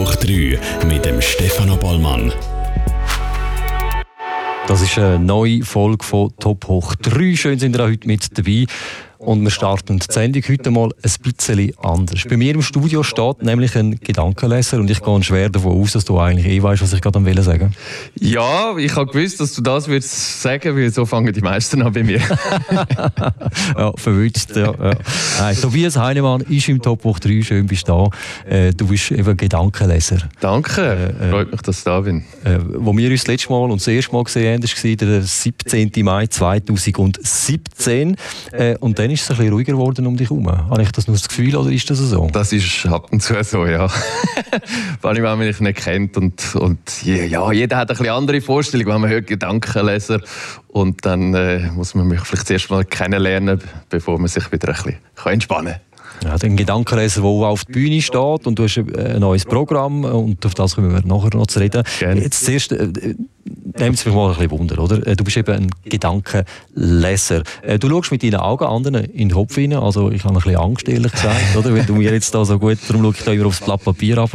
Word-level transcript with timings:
hoch 0.00 0.14
3 0.14 0.58
mit 0.88 1.04
dem 1.04 1.20
Stefano 1.20 1.76
Bollmann. 1.76 2.32
Das 4.66 4.80
ist 4.80 4.96
eine 4.96 5.18
neue 5.18 5.62
Folge 5.62 6.02
von 6.02 6.32
Top 6.38 6.68
hoch 6.68 6.94
3. 6.94 7.36
Schön 7.36 7.58
sind 7.58 7.76
ihr 7.76 7.84
heute 7.84 8.06
mit 8.06 8.38
dabei. 8.38 8.64
Und 9.20 9.42
wir 9.42 9.50
starten 9.50 9.98
die 9.98 10.06
Sendung 10.10 10.42
heute 10.48 10.70
mal 10.70 10.88
ein 11.02 11.12
bisschen 11.22 11.72
anders. 11.82 12.22
Bei 12.26 12.38
mir 12.38 12.54
im 12.54 12.62
Studio 12.62 13.02
steht 13.02 13.42
nämlich 13.42 13.76
ein 13.76 14.00
Gedankenleser 14.00 14.78
und 14.78 14.90
ich 14.90 15.02
gehe 15.02 15.22
schwer 15.22 15.50
davon 15.50 15.78
aus, 15.78 15.92
dass 15.92 16.06
du 16.06 16.18
eigentlich 16.18 16.46
eh 16.46 16.62
weißt, 16.62 16.80
was 16.80 16.94
ich 16.94 17.02
gerade 17.02 17.22
will 17.22 17.42
sagen 17.42 17.74
Ja, 18.18 18.74
ich 18.78 18.96
habe 18.96 19.12
gewusst, 19.12 19.38
dass 19.38 19.52
du 19.52 19.60
das 19.60 19.88
würdest 19.88 20.40
sagen, 20.40 20.74
weil 20.74 20.90
so 20.90 21.04
fangen 21.04 21.34
die 21.34 21.42
meisten 21.42 21.82
an 21.82 21.92
bei 21.92 22.02
mir. 22.02 22.20
ja, 23.76 23.92
verwünscht, 23.94 24.56
ja. 24.56 24.72
ja. 24.72 24.94
Nein, 25.38 25.56
Tobias 25.60 25.98
Heinemann 25.98 26.40
ist 26.40 26.70
im 26.70 26.80
Top 26.80 27.04
Hoch 27.04 27.18
3, 27.18 27.42
schön 27.42 27.66
bist 27.66 27.88
du 27.88 28.10
da. 28.46 28.50
Äh, 28.50 28.72
du 28.72 28.86
bist 28.86 29.10
eben 29.10 29.36
Gedankenleser. 29.36 30.30
Danke, 30.40 30.80
äh, 31.20 31.26
äh, 31.26 31.30
freut 31.30 31.52
mich, 31.52 31.60
dass 31.60 31.78
ich 31.78 31.84
da 31.84 32.00
bin. 32.00 32.24
Äh, 32.44 32.58
wo 32.76 32.96
wir 32.96 33.10
uns 33.10 33.20
das 33.20 33.28
letzte 33.28 33.52
Mal 33.52 33.70
und 33.70 33.82
das 33.82 33.86
erste 33.86 34.14
Mal 34.14 34.24
gesehen 34.24 34.62
haben, 34.62 34.62
war 34.62 34.96
der 34.96 35.22
17. 35.22 35.92
Mai 36.04 36.26
2017. 36.26 38.16
Äh, 38.52 38.76
und 38.78 38.98
dann 38.98 39.09
dann 39.10 39.14
ist 39.14 39.22
es 39.22 39.30
ein 39.30 39.36
bisschen 39.38 39.52
ruhiger 39.52 39.72
geworden 39.72 40.06
um 40.06 40.16
dich 40.16 40.30
herum. 40.30 40.46
Habe 40.46 40.82
ich 40.82 40.92
das 40.92 41.08
nur 41.08 41.16
das 41.16 41.26
Gefühl 41.26 41.56
oder 41.56 41.70
ist 41.70 41.90
das 41.90 41.98
so? 41.98 42.28
Das 42.32 42.52
ist 42.52 42.86
ab 42.86 43.08
und 43.10 43.20
zu 43.20 43.42
so, 43.42 43.66
ja. 43.66 43.88
Vor 45.00 45.10
allem, 45.10 45.24
wenn 45.24 45.38
man 45.38 45.38
mich 45.38 45.58
nicht 45.58 45.78
kennt. 45.78 46.16
Und, 46.16 46.54
und 46.54 47.04
ja, 47.04 47.50
jeder 47.50 47.76
hat 47.76 47.90
eine 47.90 47.98
bisschen 47.98 48.14
andere 48.14 48.40
Vorstellung, 48.40 48.86
wenn 48.86 49.00
man 49.00 49.10
hört 49.10 49.26
Gedankenleser. 49.26 50.20
Und 50.68 51.04
dann 51.04 51.34
äh, 51.34 51.70
muss 51.72 51.96
man 51.96 52.06
mich 52.06 52.20
vielleicht 52.20 52.46
zuerst 52.46 52.70
mal 52.70 52.84
kennenlernen, 52.84 53.60
bevor 53.88 54.18
man 54.18 54.28
sich 54.28 54.52
wieder 54.52 54.68
ein 54.68 54.74
bisschen 54.74 54.96
entspannen 55.24 55.74
kann. 55.74 56.30
Ja, 56.30 56.36
den 56.36 56.56
Gedankenleser, 56.56 57.22
der 57.22 57.30
auf 57.30 57.64
der 57.64 57.72
Bühne 57.72 58.02
steht 58.02 58.46
und 58.46 58.58
du 58.58 58.64
hast 58.64 58.78
ein 58.78 59.20
neues 59.20 59.44
Programm 59.44 60.04
und 60.04 60.44
auf 60.46 60.54
das 60.54 60.76
kommen 60.76 60.92
wir 60.92 61.00
nachher 61.04 61.36
noch 61.36 61.46
zu 61.46 61.58
reden. 61.58 61.82
Gerne. 61.98 62.20
Jetzt 62.20 62.44
zuerst, 62.44 62.72
äh, 62.72 63.14
nimmt 63.44 63.96
es 63.96 64.04
mich 64.04 64.14
mal 64.14 64.28
ein 64.28 64.34
bisschen 64.34 64.50
Wunder, 64.50 64.78
oder? 64.78 65.06
Äh, 65.06 65.16
du 65.16 65.24
bist 65.24 65.36
eben 65.36 65.52
ein 65.52 65.70
Gedankenleser. 65.84 67.42
Äh, 67.62 67.78
du 67.78 67.88
schaust 67.88 68.12
mit 68.12 68.22
deinen 68.22 68.36
Augen 68.36 68.64
anderen 68.64 69.04
in 69.04 69.28
den 69.28 69.30
Kopf 69.30 69.54
hinein, 69.54 69.78
also 69.78 70.10
ich 70.10 70.24
habe 70.24 70.34
ein 70.34 70.42
bisschen 70.42 70.56
Angst, 70.56 70.88
ehrlich 70.88 71.12
gesagt, 71.12 71.36
oder? 71.56 71.74
Wenn 71.74 71.86
du 71.86 71.94
mir 71.94 72.12
jetzt 72.12 72.34
da 72.34 72.44
so 72.44 72.58
gut, 72.58 72.78
darum 72.88 73.02
schaue 73.02 73.14
ich 73.16 73.24
da 73.24 73.32
immer 73.32 73.46
aufs 73.46 73.60
Blatt 73.60 73.84
Papier 73.84 74.18
ab. 74.18 74.30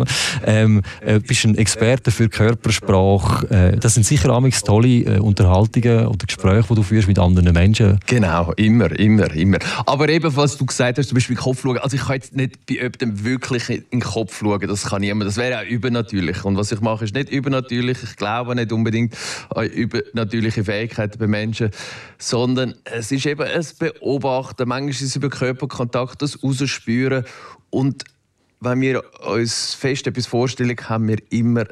Ähm, 0.45 0.81
äh, 1.01 1.19
bist 1.19 1.45
ein 1.45 1.57
Experte 1.57 2.11
für 2.11 2.29
Körpersprache. 2.29 3.77
Das 3.79 3.93
sind 3.93 4.05
sicher 4.05 4.29
amigs 4.29 4.63
tolle 4.63 5.21
Unterhaltungen 5.21 6.07
oder 6.07 6.25
Gespräche, 6.25 6.67
die 6.69 6.75
du 6.75 6.83
führst 6.83 7.07
mit 7.07 7.19
anderen 7.19 7.53
Menschen. 7.53 7.99
Genau, 8.05 8.51
immer, 8.53 8.91
immer, 8.97 9.31
immer. 9.33 9.59
Aber 9.85 10.09
eben, 10.09 10.35
was 10.35 10.57
du 10.57 10.65
gesagt 10.65 10.97
hast, 10.97 11.11
du 11.11 11.15
bist 11.15 11.29
mit 11.29 11.37
Kopf 11.37 11.61
schauen. 11.61 11.77
Also 11.77 11.95
ich 11.95 12.03
kann 12.03 12.15
jetzt 12.15 12.35
nicht 12.35 12.65
bei 12.65 12.75
jemandem 12.75 13.23
wirklich 13.23 13.69
in 13.69 13.83
den 13.91 14.01
Kopf 14.01 14.39
schauen, 14.39 14.67
das 14.67 14.85
kann 14.85 15.01
niemand. 15.01 15.27
Das 15.27 15.37
wäre 15.37 15.59
auch 15.59 15.65
übernatürlich. 15.65 16.43
Und 16.43 16.57
was 16.57 16.71
ich 16.71 16.81
mache, 16.81 17.05
ist 17.05 17.13
nicht 17.13 17.29
übernatürlich. 17.29 17.97
Ich 18.03 18.15
glaube 18.15 18.55
nicht 18.55 18.71
unbedingt 18.71 19.04
an 19.49 19.67
übernatürliche 19.67 20.63
Fähigkeiten 20.63 21.17
bei 21.17 21.27
Menschen, 21.27 21.71
sondern 22.17 22.75
es 22.85 23.11
ist 23.11 23.25
eben 23.25 23.43
ein 23.43 23.65
Beobachten. 23.79 24.67
Manchmal 24.67 24.91
ist 24.91 25.01
es 25.01 25.15
über 25.15 25.29
Körperkontakt, 25.29 26.21
das 26.21 26.43
rausspüren. 26.43 27.25
Und 27.69 28.03
wenn 28.59 28.81
wir 28.81 29.03
uns 29.25 29.73
fest 29.73 30.07
etwas 30.07 30.27
vorstellen, 30.27 30.75
haben 30.89 31.07
wir 31.07 31.17
immer 31.29 31.65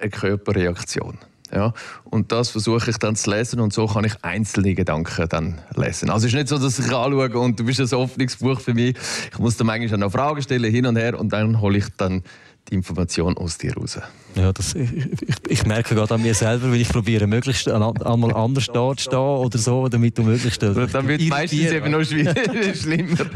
eine 0.00 0.10
Körperreaktion. 0.10 1.18
Ja, 1.52 1.72
und 2.04 2.30
das 2.30 2.50
versuche 2.50 2.90
ich 2.90 2.98
dann 2.98 3.16
zu 3.16 3.30
lesen 3.30 3.60
und 3.60 3.72
so 3.72 3.86
kann 3.86 4.04
ich 4.04 4.12
einzelne 4.22 4.74
Gedanken 4.74 5.28
dann 5.30 5.60
lesen. 5.74 6.10
Also 6.10 6.26
es 6.26 6.34
ist 6.34 6.36
nicht 6.36 6.48
so, 6.48 6.58
dass 6.58 6.78
ich 6.78 6.84
anschaue 6.86 7.38
und 7.38 7.58
du 7.58 7.64
bist 7.64 7.80
ein 7.80 7.98
offenes 7.98 8.36
Buch 8.36 8.60
für 8.60 8.74
mich. 8.74 8.94
Ich 9.32 9.38
muss 9.38 9.56
dann 9.56 9.66
manchmal 9.66 9.98
noch 9.98 10.12
Fragen 10.12 10.42
stellen, 10.42 10.70
hin 10.70 10.84
und 10.84 10.96
her 10.96 11.18
und 11.18 11.32
dann 11.32 11.62
hole 11.62 11.78
ich 11.78 11.86
dann 11.96 12.22
die 12.70 12.74
Information 12.74 13.36
aus 13.36 13.58
dir 13.58 13.74
raus. 13.76 13.98
Ja, 14.34 14.52
das, 14.52 14.74
ich, 14.74 14.90
ich, 14.92 15.36
ich, 15.48 15.66
merke 15.66 15.94
gerade 15.94 16.14
an 16.14 16.22
mir 16.22 16.34
selber, 16.34 16.70
wenn 16.70 16.80
ich 16.80 16.88
probiere, 16.88 17.26
möglichst 17.26 17.68
einmal 17.68 18.34
anders 18.34 18.66
da 18.66 18.94
zu 18.96 19.04
stehen 19.04 19.18
oder 19.18 19.58
so, 19.58 19.88
damit 19.88 20.18
du 20.18 20.22
möglichst... 20.22 20.62
Äh, 20.62 20.86
dann 20.86 21.08
wird 21.08 21.22
es 21.22 21.28
meistens 21.28 21.70
eben 21.70 21.90
noch 21.90 22.04
schlimmer. 22.74 23.26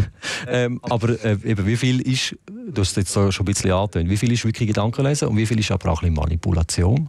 ähm, 0.47 0.81
aber 0.83 1.25
äh, 1.25 1.39
eben, 1.45 1.67
wie 1.67 1.77
viel 1.77 2.01
ist, 2.01 2.37
du 2.47 2.81
hast 2.81 2.97
jetzt 2.97 3.13
schon 3.13 3.31
ein 3.31 3.45
bisschen 3.45 3.73
angetönt, 3.73 4.11
wie 4.11 4.17
viel 4.17 4.33
ist 4.33 4.45
wirklich 4.45 4.69
Gedankenlesen 4.69 5.29
und 5.29 5.37
wie 5.37 5.47
viel 5.47 5.59
ist 5.59 5.71
aber 5.71 5.91
auch 5.91 6.03
ein 6.03 6.09
bisschen 6.09 6.23
Manipulation? 6.23 7.09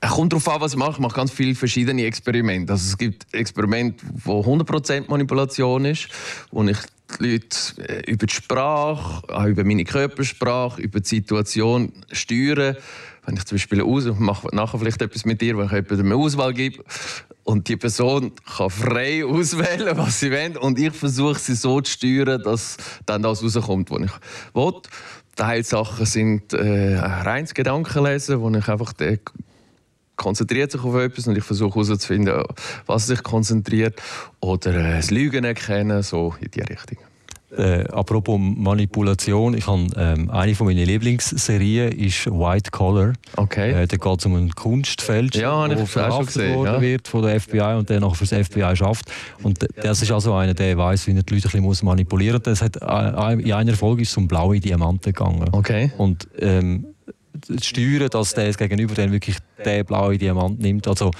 Es 0.00 0.10
kommt 0.10 0.32
darauf 0.32 0.48
an, 0.48 0.60
was 0.60 0.72
ich 0.72 0.78
mache. 0.78 0.92
Ich 0.92 0.98
mache 0.98 1.16
ganz 1.16 1.30
viele 1.30 1.54
verschiedene 1.54 2.04
Experimente. 2.04 2.72
Also 2.72 2.86
es 2.86 2.98
gibt 2.98 3.26
Experimente, 3.32 4.04
wo 4.24 4.40
100% 4.40 5.08
Manipulation 5.08 5.84
ist, 5.86 6.08
wo 6.50 6.62
ich 6.64 6.76
die 7.18 7.24
Leute 7.24 7.56
äh, 7.88 8.10
über 8.10 8.26
die 8.26 8.34
Sprache, 8.34 9.22
auch 9.32 9.44
über 9.46 9.64
meine 9.64 9.84
Körpersprache, 9.84 10.82
über 10.82 11.00
die 11.00 11.08
Situation 11.08 11.92
steuere. 12.12 12.76
Wenn 13.24 13.36
ich 13.36 13.44
zum 13.44 13.56
Beispiel 13.56 13.82
aus, 13.82 14.04
mache 14.18 14.54
nachher 14.54 14.78
vielleicht 14.78 15.02
etwas 15.02 15.24
mit 15.24 15.40
dir, 15.40 15.56
wenn 15.56 15.66
ich 15.66 15.72
jemandem 15.72 16.06
eine 16.12 16.16
Auswahl 16.16 16.52
gebe 16.52 16.84
und 17.44 17.68
die 17.68 17.76
Person 17.76 18.32
kann 18.56 18.70
frei 18.70 19.24
auswählen, 19.26 19.96
was 19.96 20.20
sie 20.20 20.30
will 20.30 20.56
und 20.58 20.78
ich 20.78 20.92
versuche 20.92 21.38
sie 21.38 21.54
so 21.54 21.80
zu 21.80 21.90
steuern, 21.92 22.42
dass 22.42 22.76
dann 23.06 23.22
das 23.22 23.42
rauskommt, 23.42 23.90
was 23.90 24.02
ich 24.02 24.54
will. 24.54 24.72
Teilsachen 25.36 26.06
sind 26.06 26.54
äh, 26.54 26.96
reines 26.96 27.52
Gedankenlesen, 27.52 28.40
wo 28.40 28.50
ich 28.50 28.68
einfach 28.68 28.92
den 28.94 29.20
konzentriert 30.16 30.72
sich 30.72 30.82
auf 30.82 30.94
etwas 30.94 31.26
und 31.26 31.36
ich 31.36 31.44
versuche 31.44 31.80
herauszufinden, 31.80 32.42
was 32.86 33.06
sich 33.06 33.22
konzentriert. 33.22 34.00
Oder 34.40 34.74
äh, 34.74 34.96
das 34.96 35.10
Lügen 35.10 35.44
erkennen, 35.44 36.02
so 36.02 36.34
in 36.40 36.50
die 36.50 36.60
Richtung. 36.60 36.98
Äh, 37.56 37.84
apropos 37.92 38.38
Manipulation, 38.40 39.54
ich 39.54 39.66
habe, 39.66 39.86
ähm, 39.96 40.30
eine 40.30 40.54
von 40.56 40.66
meinen 40.66 40.84
Lieblingsserien 40.84 41.92
ist 41.92 42.26
White 42.26 42.72
Collar. 42.72 43.12
Okay. 43.36 43.70
Äh, 43.70 43.86
da 43.86 43.96
geht 43.96 44.18
es 44.18 44.26
um 44.26 44.34
ein 44.34 44.50
Kunstfeld, 44.50 45.36
ja, 45.36 45.68
das 45.68 45.88
verhaftet 45.88 46.54
worden 46.54 46.74
ja. 46.74 46.80
wird 46.80 47.06
von 47.06 47.22
der 47.22 47.40
FBI 47.40 47.76
und 47.78 47.88
der 47.88 48.00
nachher 48.00 48.16
für 48.16 48.26
das 48.26 48.48
FBI 48.48 48.74
schafft. 48.74 49.12
Und 49.44 49.64
das 49.76 50.02
ist 50.02 50.10
also 50.10 50.34
einer, 50.34 50.54
der 50.54 50.76
weiß, 50.76 51.06
wie 51.06 51.14
er 51.14 51.22
die 51.22 51.34
Leute 51.34 51.56
ein 51.56 51.68
bisschen 51.68 51.86
manipulieren 51.86 52.42
muss. 52.44 52.58
Das 52.58 52.62
hat, 52.62 52.76
äh, 52.82 53.40
in 53.40 53.52
einer 53.52 53.74
Folge 53.74 54.02
ist 54.02 54.10
es 54.10 54.16
um 54.16 54.26
blaue 54.26 54.58
Diamanten 54.58 55.12
gegangen. 55.12 55.48
Okay. 55.52 55.92
Und 55.96 56.26
ähm, 56.40 56.95
steuern, 57.62 58.08
dass 58.10 58.34
der 58.34 58.52
Gegenüber 58.52 58.94
dann 58.94 59.12
wirklich 59.12 59.36
den 59.64 59.84
blauen 59.84 60.18
Diamant 60.18 60.60
nimmt. 60.60 60.86
Also 60.88 61.10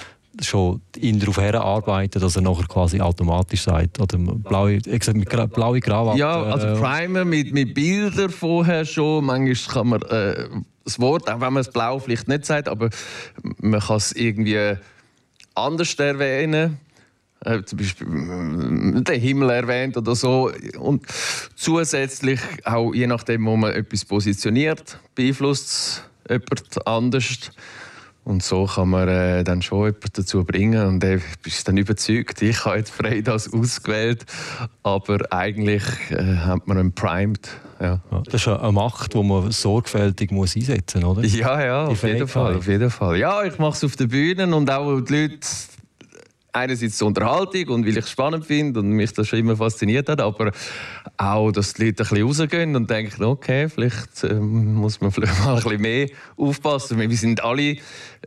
schon 0.41 0.81
ihn 0.97 1.19
darauf 1.19 1.37
herarbeiten, 1.37 2.21
dass 2.21 2.35
er 2.35 2.41
nachher 2.41 2.67
quasi 2.67 2.99
automatisch 2.99 3.63
sagt, 3.63 3.99
oder 3.99 4.17
blaue, 4.17 4.79
mit 5.13 5.53
blaue 5.53 5.79
Krawatte. 5.79 6.19
Ja, 6.19 6.43
also 6.43 6.67
äh, 6.67 6.75
Primer 6.75 7.25
mit, 7.25 7.53
mit 7.53 7.73
Bildern 7.73 8.29
vorher 8.29 8.85
schon. 8.85 9.25
Manchmal 9.25 9.73
kann 9.73 9.87
man 9.87 10.01
äh, 10.03 10.47
das 10.83 10.99
Wort, 10.99 11.29
auch 11.29 11.41
wenn 11.41 11.53
man 11.53 11.61
es 11.61 11.71
blau 11.71 11.99
vielleicht 11.99 12.27
nicht 12.27 12.45
sagt, 12.45 12.67
aber 12.67 12.89
man 13.59 13.79
kann 13.79 13.97
es 13.97 14.11
irgendwie 14.11 14.75
anders 15.55 15.93
erwähnen. 15.95 16.77
Äh, 17.45 17.63
zum 17.63 17.77
Beispiel 17.77 18.07
äh, 18.07 19.01
den 19.01 19.21
Himmel 19.21 19.49
erwähnt 19.51 19.95
oder 19.95 20.15
so. 20.15 20.51
Und 20.79 21.05
zusätzlich 21.55 22.39
auch 22.63 22.93
je 22.93 23.07
nachdem, 23.07 23.45
wo 23.45 23.55
man 23.55 23.73
etwas 23.73 24.05
positioniert, 24.05 24.99
beeinflusst 25.15 25.69
es 25.69 26.03
jemand 26.29 26.87
anders. 26.87 27.51
Und 28.23 28.43
so 28.43 28.65
kann 28.65 28.89
man 28.89 29.07
äh, 29.07 29.43
dann 29.45 29.61
schon 29.61 29.85
jemanden 29.85 30.09
dazu 30.11 30.43
bringen. 30.43 30.85
Und 30.85 31.03
er 31.03 31.21
ist 31.45 31.65
dann 31.65 31.77
überzeugt, 31.77 32.41
ich 32.41 32.65
habe 32.65 32.79
jetzt 32.79 32.89
frei 32.89 33.21
das 33.21 33.53
ausgewählt. 33.53 34.25
Aber 34.83 35.19
eigentlich 35.31 35.83
äh, 36.09 36.35
hat 36.37 36.67
man 36.67 36.77
einen 36.77 36.91
primed. 36.91 37.47
Ja. 37.79 38.01
Das 38.25 38.41
ist 38.41 38.47
eine 38.49 38.71
Macht, 38.73 39.13
die 39.13 39.23
man 39.23 39.51
sorgfältig 39.51 40.31
muss 40.31 40.57
einsetzen 40.57 41.03
muss, 41.03 41.19
oder? 41.19 41.25
Ja, 41.25 41.63
ja, 41.63 41.85
auf 41.85 42.03
jeden, 42.03 42.27
Fall, 42.27 42.57
auf 42.57 42.67
jeden 42.67 42.89
Fall. 42.89 43.17
Ja, 43.17 43.43
ich 43.43 43.59
mache 43.59 43.77
es 43.77 43.83
auf 43.85 43.95
den 43.95 44.09
Bühnen 44.09 44.51
und 44.51 44.69
auch 44.71 44.99
die 44.99 45.13
Leute 45.13 45.47
einerseits 46.57 46.97
zur 46.97 47.07
Unterhaltung 47.07 47.67
und 47.69 47.85
weil 47.85 47.97
ich 47.97 48.05
es 48.05 48.11
spannend 48.11 48.45
finde 48.45 48.79
und 48.79 48.89
mich 48.89 49.13
das 49.13 49.27
schon 49.27 49.39
immer 49.39 49.55
fasziniert 49.55 50.09
hat, 50.09 50.21
aber 50.21 50.51
auch, 51.17 51.51
dass 51.51 51.73
die 51.73 51.85
Leute 51.85 52.03
ein 52.03 52.09
bisschen 52.09 52.27
rausgehen 52.27 52.75
und 52.75 52.89
denken, 52.89 53.23
okay, 53.23 53.69
vielleicht 53.69 54.23
äh, 54.23 54.33
muss 54.33 55.01
man 55.01 55.11
vielleicht 55.11 55.39
mal 55.43 55.57
ein 55.57 55.63
bisschen 55.63 55.81
mehr 55.81 56.09
aufpassen. 56.35 56.99
Wir 56.99 57.17
sind 57.17 57.43
alle 57.43 57.77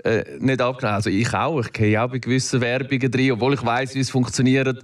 äh, 0.05 0.25
nicht 0.38 0.60
abgenommen. 0.60 0.96
Also 0.96 1.10
ich 1.10 1.32
auch. 1.34 1.60
Ich 1.60 1.72
gehe 1.72 2.02
auch 2.02 2.10
bei 2.10 2.19
gewissen 2.19 2.60
Werbungen 2.60 3.10
drin, 3.10 3.32
obwohl 3.32 3.55
ich 3.55 3.64
weiß, 3.64 3.94
wie 3.94 4.00
es 4.00 4.10
funktioniert, 4.10 4.82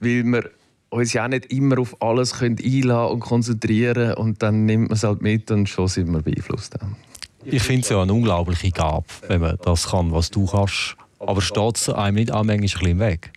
weil 0.00 0.24
wir 0.24 0.50
uns 0.90 1.12
ja 1.12 1.24
auch 1.24 1.28
nicht 1.28 1.46
immer 1.52 1.78
auf 1.78 2.00
alles 2.00 2.38
können 2.38 2.58
einladen 2.62 3.12
und 3.12 3.20
konzentrieren 3.20 4.14
und 4.14 4.42
dann 4.42 4.66
nimmt 4.66 4.88
man 4.88 4.96
es 4.96 5.02
halt 5.02 5.20
mit 5.22 5.50
und 5.50 5.68
schon 5.68 5.88
sind 5.88 6.10
wir 6.10 6.22
beeinflusst. 6.22 6.76
Ich 7.44 7.62
finde 7.62 7.82
es 7.82 7.88
ja 7.88 8.02
eine 8.02 8.12
unglaubliche 8.12 8.70
Gabe, 8.70 9.04
wenn 9.28 9.40
man 9.40 9.56
das 9.62 9.88
kann, 9.88 10.12
was 10.12 10.30
du 10.30 10.46
kannst 10.46 10.96
aber 11.18 11.40
steht 11.40 11.76
es 11.76 11.88
einem 11.88 12.16
nicht 12.16 12.30
manchmal 12.30 12.56
ein 12.56 12.60
bisschen 12.60 12.88
im 12.88 12.98
Weg? 12.98 13.32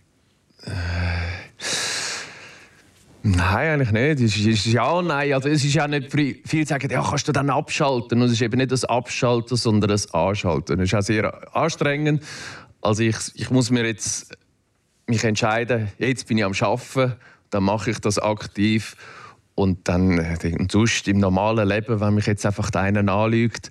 Äh, 0.64 0.70
nein, 3.22 3.80
eigentlich 3.80 3.92
nicht. 3.92 4.20
Es 4.20 4.36
ist, 4.36 4.66
ja 4.66 4.90
und 4.90 5.06
nein. 5.08 5.32
Also 5.32 5.48
es 5.48 5.64
ist 5.64 5.74
ja 5.74 5.88
nicht 5.88 6.10
viel 6.12 6.66
sagen, 6.66 6.90
ja, 6.90 7.02
kannst 7.02 7.28
du 7.28 7.32
dann 7.32 7.50
abschalten. 7.50 8.20
Und 8.20 8.26
es 8.26 8.32
ist 8.32 8.42
eben 8.42 8.58
nicht 8.58 8.72
das 8.72 8.84
Abschalten, 8.84 9.56
sondern 9.56 9.90
das 9.90 10.12
Anschalten. 10.12 10.80
Es 10.80 10.92
ist 10.92 10.94
auch 10.94 11.02
sehr 11.02 11.56
anstrengend. 11.56 12.22
Also 12.82 13.02
ich, 13.02 13.16
ich 13.34 13.50
muss 13.50 13.70
mir 13.70 13.86
jetzt 13.86 14.36
mich 15.06 15.24
entscheiden, 15.24 15.88
jetzt 15.98 16.28
bin 16.28 16.38
ich 16.38 16.44
am 16.44 16.52
Arbeiten, 16.52 17.16
dann 17.50 17.64
mache 17.64 17.90
ich 17.90 17.98
das 17.98 18.18
aktiv 18.18 18.96
Und 19.54 19.88
dann 19.88 20.18
äh, 20.18 20.56
und 20.58 20.72
sonst 20.72 21.08
im 21.08 21.18
normalen 21.18 21.68
Leben, 21.68 22.00
wenn 22.00 22.14
mich 22.14 22.26
jetzt 22.26 22.46
einfach 22.46 22.70
einer 22.72 23.12
anlügt, 23.12 23.70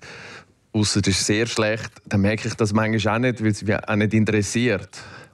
außer 0.72 1.00
das 1.00 1.14
ist 1.14 1.26
sehr 1.26 1.46
schlecht, 1.46 1.90
dann 2.06 2.20
merke 2.20 2.48
ich 2.48 2.54
das 2.54 2.72
manchmal 2.72 3.16
auch 3.16 3.18
nicht, 3.20 3.42
weil 3.42 3.50
es 3.50 3.62
mich 3.62 3.76
auch 3.76 3.96
nicht 3.96 4.14
interessiert. 4.14 4.88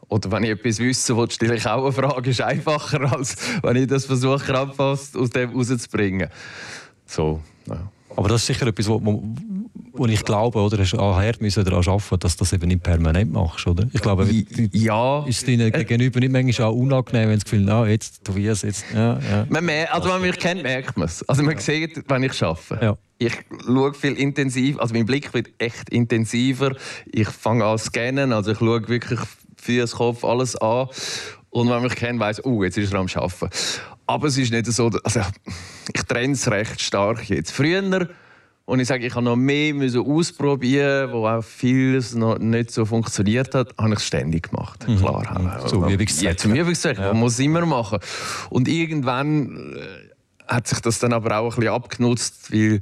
Oder 0.08 0.30
wenn 0.30 0.44
ich 0.44 0.50
etwas 0.50 0.78
wissen 0.78 1.16
will, 1.16 1.30
stelle 1.30 1.56
ich 1.56 1.66
auch 1.66 1.82
eine 1.82 1.92
Frage. 1.92 2.30
Ist 2.30 2.40
einfacher, 2.40 3.12
als 3.16 3.36
wenn 3.62 3.76
ich 3.76 3.86
das 3.88 4.06
versuche, 4.06 4.38
krampfhaft 4.38 5.16
aus 5.16 5.30
dem 5.30 5.50
rauszubringen. 5.50 6.28
So, 7.06 7.42
ja. 7.66 7.90
Aber 8.16 8.28
das 8.28 8.42
ist 8.42 8.46
sicher 8.46 8.66
etwas, 8.66 8.88
wo, 8.88 9.24
wo 9.98 10.06
ich 10.06 10.24
glaube, 10.24 10.58
oder 10.58 10.78
hast 10.78 10.94
hart 10.94 11.40
müssen 11.40 11.64
daran 11.64 11.86
arbeiten, 11.86 12.18
dass 12.20 12.36
du 12.36 12.44
das 12.44 12.52
eben 12.52 12.68
nicht 12.68 12.82
permanent 12.82 13.32
machst, 13.32 13.66
oder? 13.66 13.86
Ich 13.92 14.00
glaube, 14.00 14.28
ja. 14.72 15.24
ist 15.26 15.38
es 15.38 15.44
deinen 15.44 15.72
äh, 15.72 15.84
Gegenüber 15.84 16.20
nicht 16.20 16.32
manchmal 16.32 16.68
auch 16.68 16.74
unangenehm, 16.74 17.28
wenn 17.28 17.30
du 17.30 17.36
das 17.36 17.44
Gefühl 17.44 17.70
ah, 17.70 17.86
jetzt, 17.86 18.24
Tobias, 18.24 18.62
jetzt, 18.62 18.84
ja, 18.94 19.18
ja. 19.18 19.46
Man 19.48 19.64
mehr, 19.64 19.92
also 19.92 20.08
wenn 20.08 20.20
man 20.20 20.28
mich 20.28 20.38
kennt, 20.38 20.62
merkt 20.62 20.96
man 20.96 21.06
es. 21.06 21.26
Also 21.28 21.42
man 21.42 21.54
ja. 21.54 21.60
sieht, 21.60 22.04
wenn 22.08 22.22
ich 22.22 22.42
arbeite. 22.42 22.84
Ja. 22.84 22.96
Ich 23.18 23.32
schaue 23.64 23.94
viel 23.94 24.12
intensiv, 24.12 24.78
also 24.78 24.94
mein 24.94 25.06
Blick 25.06 25.32
wird 25.32 25.48
echt 25.58 25.88
intensiver. 25.90 26.76
Ich 27.06 27.28
fange 27.28 27.64
an 27.64 27.78
zu 27.78 27.86
scannen, 27.86 28.32
also 28.32 28.52
ich 28.52 28.58
schaue 28.58 28.86
wirklich 28.88 29.20
Füße, 29.56 29.96
Kopf, 29.96 30.24
alles 30.24 30.56
an. 30.56 30.88
Und 31.50 31.68
wenn 31.68 31.76
man 31.76 31.84
mich 31.84 31.94
kennt, 31.94 32.20
weiss, 32.20 32.44
oh, 32.44 32.62
jetzt 32.62 32.76
ist 32.76 32.92
er 32.92 33.00
am 33.00 33.06
Arbeiten. 33.14 33.48
Aber 34.06 34.28
es 34.28 34.36
ist 34.36 34.52
nicht 34.52 34.66
so, 34.66 34.90
also 35.02 35.20
ich 35.92 36.02
trenne 36.02 36.34
es 36.34 36.50
recht 36.50 36.80
stark 36.80 37.28
jetzt. 37.28 37.50
Früher, 37.50 38.08
und 38.66 38.80
ich 38.80 38.88
sage, 38.88 39.06
ich 39.06 39.14
habe 39.14 39.24
noch 39.24 39.36
mehr 39.36 39.74
ausprobieren, 40.00 41.12
wo 41.12 41.26
auch 41.26 41.42
vieles 41.42 42.16
noch 42.16 42.38
nicht 42.38 42.72
so 42.72 42.84
funktioniert 42.84 43.54
hat, 43.54 43.72
habe 43.78 43.90
ich 43.90 44.00
es 44.00 44.06
ständig 44.06 44.50
gemacht. 44.50 44.86
Mhm. 44.88 44.98
Klar. 44.98 45.40
Mhm. 45.62 45.68
Zum 45.68 45.88
Übungszweck. 45.88 46.24
Ja, 46.30 46.36
zum 46.36 46.54
Übungszweck. 46.54 46.98
Ja. 46.98 47.12
Man 47.12 47.20
muss 47.20 47.34
es 47.34 47.38
immer 47.38 47.64
machen. 47.64 48.00
Und 48.50 48.66
irgendwann 48.66 49.76
äh, 49.76 50.52
hat 50.52 50.66
sich 50.66 50.80
das 50.80 50.98
dann 50.98 51.12
aber 51.12 51.38
auch 51.38 51.54
ein 51.54 51.60
bisschen 51.60 51.74
abgenutzt, 51.74 52.52
weil 52.52 52.80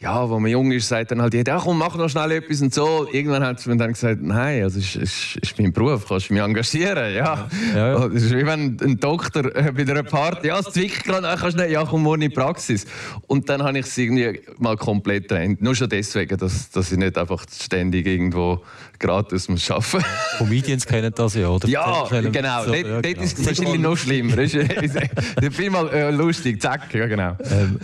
ja, 0.00 0.28
wo 0.28 0.38
man 0.38 0.50
jung 0.50 0.70
ist, 0.72 0.88
sagt 0.88 1.12
dann 1.12 1.22
halt 1.22 1.32
jeder, 1.32 1.58
komm, 1.58 1.78
mach 1.78 1.96
noch 1.96 2.08
schnell 2.08 2.32
etwas 2.32 2.60
und 2.60 2.74
so. 2.74 3.06
Irgendwann 3.10 3.42
hat 3.42 3.64
mir 3.66 3.76
dann 3.76 3.92
gesagt, 3.92 4.20
nein, 4.20 4.62
also 4.62 4.78
es 4.78 4.96
ist, 4.96 5.36
ist, 5.36 5.58
mein 5.58 5.72
Beruf, 5.72 6.06
kannst 6.06 6.28
du 6.28 6.34
mich 6.34 6.42
engagieren, 6.42 7.14
ja. 7.14 7.48
ja, 7.74 7.88
ja. 7.88 8.08
Das 8.08 8.22
ist 8.22 8.32
wie 8.32 8.44
wenn 8.44 8.76
ein 8.82 8.98
Doktor 9.00 9.46
äh, 9.56 9.72
bei 9.72 9.82
einer 9.82 10.02
Party, 10.02 10.48
ja, 10.48 10.58
es 10.58 10.66
zwickt 10.66 11.04
gerade, 11.04 11.26
kannst 11.40 11.56
nicht, 11.56 11.70
ja, 11.70 11.84
komm 11.84 12.02
morgen 12.02 12.22
in 12.22 12.28
die 12.28 12.34
Praxis. 12.34 12.86
Und 13.28 13.48
dann 13.48 13.62
habe 13.62 13.78
ich 13.78 13.86
es 13.86 13.96
irgendwie 13.96 14.40
mal 14.58 14.76
komplett 14.76 15.28
getrennt. 15.28 15.62
Nur 15.62 15.74
schon 15.74 15.88
deswegen, 15.88 16.36
dass, 16.36 16.70
dass 16.70 16.92
ich 16.92 16.98
nicht 16.98 17.16
einfach 17.16 17.46
ständig 17.50 18.06
irgendwo 18.06 18.62
gratis 18.98 19.48
muss 19.48 19.70
arbeiten 19.70 19.96
muss. 19.96 20.38
Comedians 20.38 20.86
kennen 20.86 21.12
das 21.14 21.34
ja, 21.34 21.48
oder? 21.48 21.68
Ja, 21.68 22.08
genau. 22.10 22.64
So, 22.64 22.72
dort, 22.72 22.86
ja, 22.86 23.00
genau. 23.00 23.22
ist 23.22 23.38
es 23.38 23.46
wahrscheinlich 23.46 23.80
noch 23.80 23.96
schlimmer. 23.96 24.36
Das 24.36 24.52
ist 24.54 25.56
viel 25.56 25.70
mal 25.70 25.88
äh, 25.88 26.10
lustig, 26.10 26.60
zack, 26.60 26.92
ja 26.94 27.06
genau. 27.06 27.36
Ähm, 27.50 27.78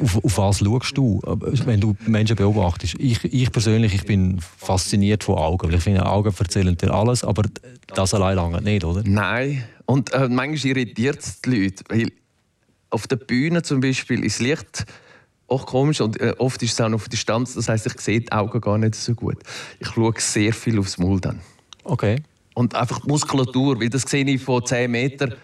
auf, 0.00 0.24
auf 0.24 0.38
was 0.38 0.58
schaust 0.58 0.96
du? 0.96 1.20
Wenn 1.66 1.80
du 1.80 1.96
Menschen 2.06 2.36
beobachtest. 2.36 2.96
Ich, 2.98 3.24
ich 3.24 3.50
persönlich 3.52 3.94
ich 3.94 4.04
bin 4.04 4.40
fasziniert 4.40 5.24
von 5.24 5.36
Augen. 5.36 5.72
Ich 5.72 5.82
finde, 5.82 6.06
Augen 6.06 6.32
erzählen 6.38 6.76
dir 6.76 6.92
alles, 6.92 7.24
aber 7.24 7.42
das 7.86 8.14
allein 8.14 8.36
lange 8.36 8.62
nicht, 8.62 8.84
oder? 8.84 9.02
Nein. 9.04 9.64
Und 9.86 10.12
äh, 10.12 10.28
manchmal 10.28 10.76
irritiert 10.76 11.20
es 11.20 11.40
die 11.40 11.50
Leute. 11.50 11.84
Weil 11.88 12.12
auf 12.90 13.06
der 13.06 13.16
Bühne 13.16 13.62
zum 13.62 13.80
Beispiel 13.80 14.24
ist 14.24 14.40
Licht 14.40 14.84
auch 15.48 15.64
komisch 15.64 16.00
und 16.00 16.20
äh, 16.20 16.34
oft 16.38 16.62
ist 16.62 16.72
es 16.72 16.80
auch 16.80 16.92
auf 16.92 17.08
Distanz. 17.08 17.54
Das 17.54 17.68
heißt, 17.68 17.86
ich 17.86 18.00
sehe 18.00 18.20
die 18.20 18.32
Augen 18.32 18.60
gar 18.60 18.78
nicht 18.78 18.94
so 18.94 19.14
gut. 19.14 19.38
Ich 19.80 19.88
schaue 19.88 20.12
sehr 20.18 20.52
viel 20.52 20.78
aufs 20.78 20.98
Maul 20.98 21.20
dann. 21.20 21.40
Okay. 21.84 22.22
Und 22.54 22.74
einfach 22.74 23.00
die 23.00 23.08
Muskulatur, 23.08 23.80
weil 23.80 23.88
das 23.88 24.02
sehe 24.02 24.24
ich 24.24 24.42
von 24.42 24.64
10 24.64 24.90
Metern, 24.90 25.34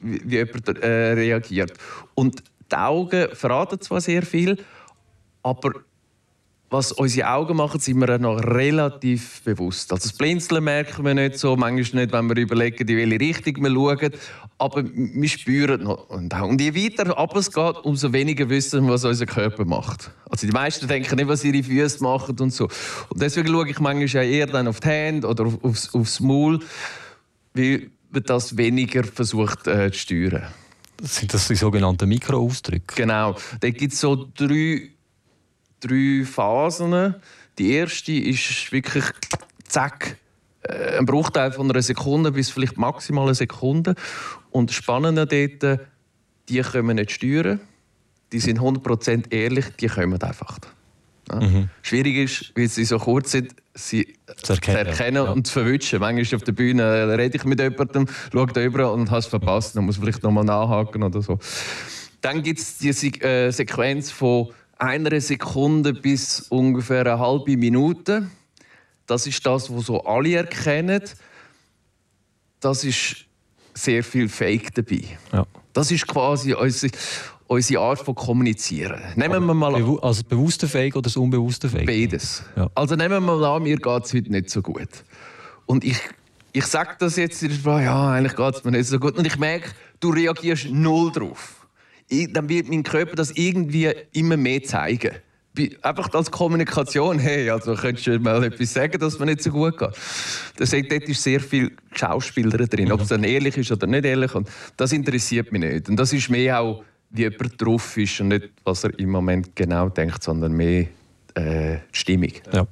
wie, 0.00 0.20
wie 0.24 0.36
jemand 0.36 0.68
äh, 0.78 1.12
reagiert. 1.12 1.72
Und 2.14 2.42
die 2.70 2.76
Augen 2.76 3.28
verraten 3.32 3.80
zwar 3.80 4.00
sehr 4.00 4.22
viel, 4.22 4.58
aber 5.44 5.72
was 6.70 6.90
unsere 6.90 7.30
Augen 7.30 7.56
machen, 7.56 7.78
sind 7.78 7.98
wir 8.00 8.18
noch 8.18 8.36
relativ 8.42 9.42
bewusst. 9.42 9.92
Also 9.92 10.08
das 10.08 10.16
Blinzeln 10.16 10.64
merken 10.64 11.04
wir 11.04 11.14
nicht 11.14 11.38
so, 11.38 11.54
manchmal 11.54 12.02
nicht, 12.02 12.12
wenn 12.12 12.28
wir 12.28 12.36
überlegen, 12.36 12.88
in 12.88 12.96
welche 12.96 13.20
Richtung 13.20 13.62
wir 13.62 13.70
schauen. 13.70 14.10
Aber 14.58 14.82
wir 14.84 15.28
spüren 15.28 15.84
noch. 15.84 16.08
Und 16.10 16.60
je 16.60 16.74
weiter 16.74 17.16
ab 17.16 17.36
es 17.36 17.52
geht, 17.52 17.76
umso 17.84 18.12
weniger 18.12 18.48
wissen 18.48 18.84
wir, 18.86 18.94
was 18.94 19.04
unser 19.04 19.26
Körper 19.26 19.64
macht. 19.64 20.10
Also 20.28 20.48
die 20.48 20.52
meisten 20.52 20.88
denken 20.88 21.14
nicht, 21.14 21.28
was 21.28 21.44
ihre 21.44 21.62
Füße 21.62 22.02
machen 22.02 22.36
und 22.40 22.52
so. 22.52 22.64
Und 22.64 23.22
deswegen 23.22 23.48
schaue 23.48 23.68
ich 23.68 23.78
manchmal 23.78 24.24
eher 24.24 24.46
dann 24.46 24.66
auf 24.66 24.80
die 24.80 24.88
Hände 24.88 25.28
oder 25.28 25.46
aufs, 25.62 25.94
aufs 25.94 26.18
Maul, 26.18 26.58
weil 27.52 27.90
man 28.10 28.22
das 28.24 28.56
weniger 28.56 29.04
versucht 29.04 29.68
äh, 29.68 29.92
zu 29.92 29.98
steuern. 29.98 30.42
Sind 31.02 31.34
das 31.34 31.46
die 31.48 31.56
sogenannten 31.56 32.08
Mikroausdrücke? 32.08 32.96
Genau. 32.96 33.36
Da 33.60 33.70
gibt 33.70 33.92
es 33.92 34.00
so 34.00 34.28
drei 34.34 34.93
drei 35.86 36.24
Phasen. 36.24 37.14
Die 37.58 37.72
erste 37.72 38.12
ist 38.12 38.72
wirklich 38.72 39.04
zack, 39.66 40.16
äh, 40.62 40.98
ein 40.98 41.06
Bruchteil 41.06 41.52
von 41.52 41.70
einer 41.70 41.82
Sekunde 41.82 42.32
bis 42.32 42.50
vielleicht 42.50 42.76
maximal 42.76 43.24
eine 43.24 43.34
Sekunde. 43.34 43.94
Und 44.50 44.70
das 44.70 44.76
Spannende 44.76 45.26
dort, 45.26 45.80
die 46.48 46.60
können 46.60 46.88
wir 46.88 46.94
nicht 46.94 47.12
steuern. 47.12 47.60
Die 48.32 48.40
sind 48.40 48.58
100% 48.58 49.32
ehrlich, 49.32 49.66
die 49.80 49.86
kommen 49.86 50.20
einfach. 50.20 50.58
Ja. 51.30 51.40
Mhm. 51.40 51.68
Schwierig 51.82 52.16
ist, 52.16 52.52
weil 52.56 52.68
sie 52.68 52.84
so 52.84 52.98
kurz 52.98 53.30
sind, 53.30 53.54
sie 53.74 54.14
zu 54.42 54.54
erkennen, 54.54 54.84
zu 54.84 54.90
erkennen 54.90 55.24
ja. 55.24 55.30
und 55.30 55.46
zu 55.46 55.52
verwischen. 55.54 56.00
Manchmal 56.00 56.36
auf 56.36 56.44
der 56.44 56.52
Bühne 56.52 56.82
äh, 56.82 57.14
rede 57.14 57.36
ich 57.36 57.44
mit 57.44 57.60
jemandem, 57.60 58.06
schaue 58.32 58.46
da 58.48 58.62
über 58.62 58.92
und 58.92 59.10
es 59.10 59.26
verpasst, 59.26 59.76
dann 59.76 59.86
muss 59.86 59.96
vielleicht 59.96 60.22
nochmal 60.22 60.44
nachhaken 60.44 61.02
oder 61.02 61.22
so. 61.22 61.38
Dann 62.20 62.42
gibt 62.42 62.58
es 62.58 62.78
die 62.78 62.88
äh, 63.22 63.50
Sequenz 63.50 64.10
von 64.10 64.52
einer 64.78 65.20
Sekunde 65.20 65.92
bis 65.92 66.46
ungefähr 66.48 67.00
eine 67.00 67.18
halbe 67.18 67.56
Minute. 67.56 68.28
Das 69.06 69.26
ist 69.26 69.44
das, 69.44 69.74
was 69.74 69.86
so 69.86 70.02
alle 70.04 70.34
erkennen. 70.34 71.02
Das 72.60 72.84
ist 72.84 73.16
sehr 73.74 74.02
viel 74.02 74.28
Fake 74.28 74.74
dabei. 74.74 75.02
Ja. 75.32 75.46
Das 75.72 75.90
ist 75.90 76.06
quasi 76.06 76.54
unsere, 76.54 76.92
unsere 77.46 77.82
Art 77.82 77.98
von 77.98 78.14
Kommunizieren. 78.14 79.00
Nehmen 79.16 79.44
wir 79.44 79.54
mal 79.54 79.74
an. 79.74 79.98
Also 80.00 80.22
bewusster 80.24 80.68
Fake 80.68 80.94
oder 80.94 81.02
das 81.02 81.16
unbewusste 81.16 81.68
Fake? 81.68 81.86
Beides. 81.86 82.42
Ja. 82.56 82.70
Also 82.74 82.96
nehmen 82.96 83.10
wir 83.10 83.20
mal 83.20 83.44
an, 83.44 83.62
mir 83.62 83.76
geht 83.76 84.04
es 84.04 84.14
heute 84.14 84.30
nicht 84.30 84.50
so 84.50 84.62
gut. 84.62 84.88
Und 85.66 85.84
ich, 85.84 85.98
ich 86.52 86.64
sage 86.64 86.96
das 86.98 87.16
jetzt, 87.16 87.42
ja, 87.42 88.12
eigentlich 88.12 88.36
geht 88.36 88.54
es 88.54 88.64
mir 88.64 88.70
nicht 88.70 88.86
so 88.86 88.98
gut. 88.98 89.18
Und 89.18 89.26
ich 89.26 89.38
merke, 89.38 89.70
du 90.00 90.10
reagierst 90.10 90.70
null 90.70 91.12
drauf 91.12 91.63
dann 92.32 92.48
wird 92.48 92.68
mein 92.68 92.82
Körper 92.82 93.16
das 93.16 93.32
irgendwie 93.32 93.90
immer 94.12 94.36
mehr 94.36 94.62
zeigen. 94.62 95.12
Einfach 95.82 96.12
als 96.12 96.30
Kommunikation, 96.30 97.18
hey, 97.20 97.48
also 97.48 97.74
könntest 97.74 98.08
du 98.08 98.18
mal 98.18 98.42
etwas 98.42 98.74
sagen, 98.74 98.98
dass 98.98 99.18
mir 99.20 99.26
nicht 99.26 99.42
so 99.42 99.50
gut 99.50 99.78
geht. 99.78 99.90
Das, 100.56 100.70
dort 100.70 101.08
ist 101.08 101.22
sehr 101.22 101.38
viel 101.38 101.70
Schauspieler 101.92 102.66
drin, 102.66 102.90
ob 102.90 103.02
es 103.02 103.08
dann 103.08 103.22
ehrlich 103.22 103.56
ist 103.56 103.70
oder 103.70 103.86
nicht 103.86 104.04
ehrlich. 104.04 104.34
Und 104.34 104.48
das 104.76 104.92
interessiert 104.92 105.52
mich 105.52 105.62
nicht. 105.62 105.88
Und 105.88 105.96
das 105.96 106.12
ist 106.12 106.28
mehr 106.28 106.60
auch, 106.60 106.82
wie 107.10 107.22
jemand 107.22 107.62
drauf 107.62 107.96
ist 107.96 108.20
und 108.20 108.28
nicht, 108.28 108.50
was 108.64 108.82
er 108.82 108.98
im 108.98 109.10
Moment 109.10 109.54
genau 109.54 109.88
denkt, 109.88 110.24
sondern 110.24 110.52
mehr 110.52 110.86
äh, 111.34 111.78
Stimmung. 111.92 112.32
Ja. 112.52 112.66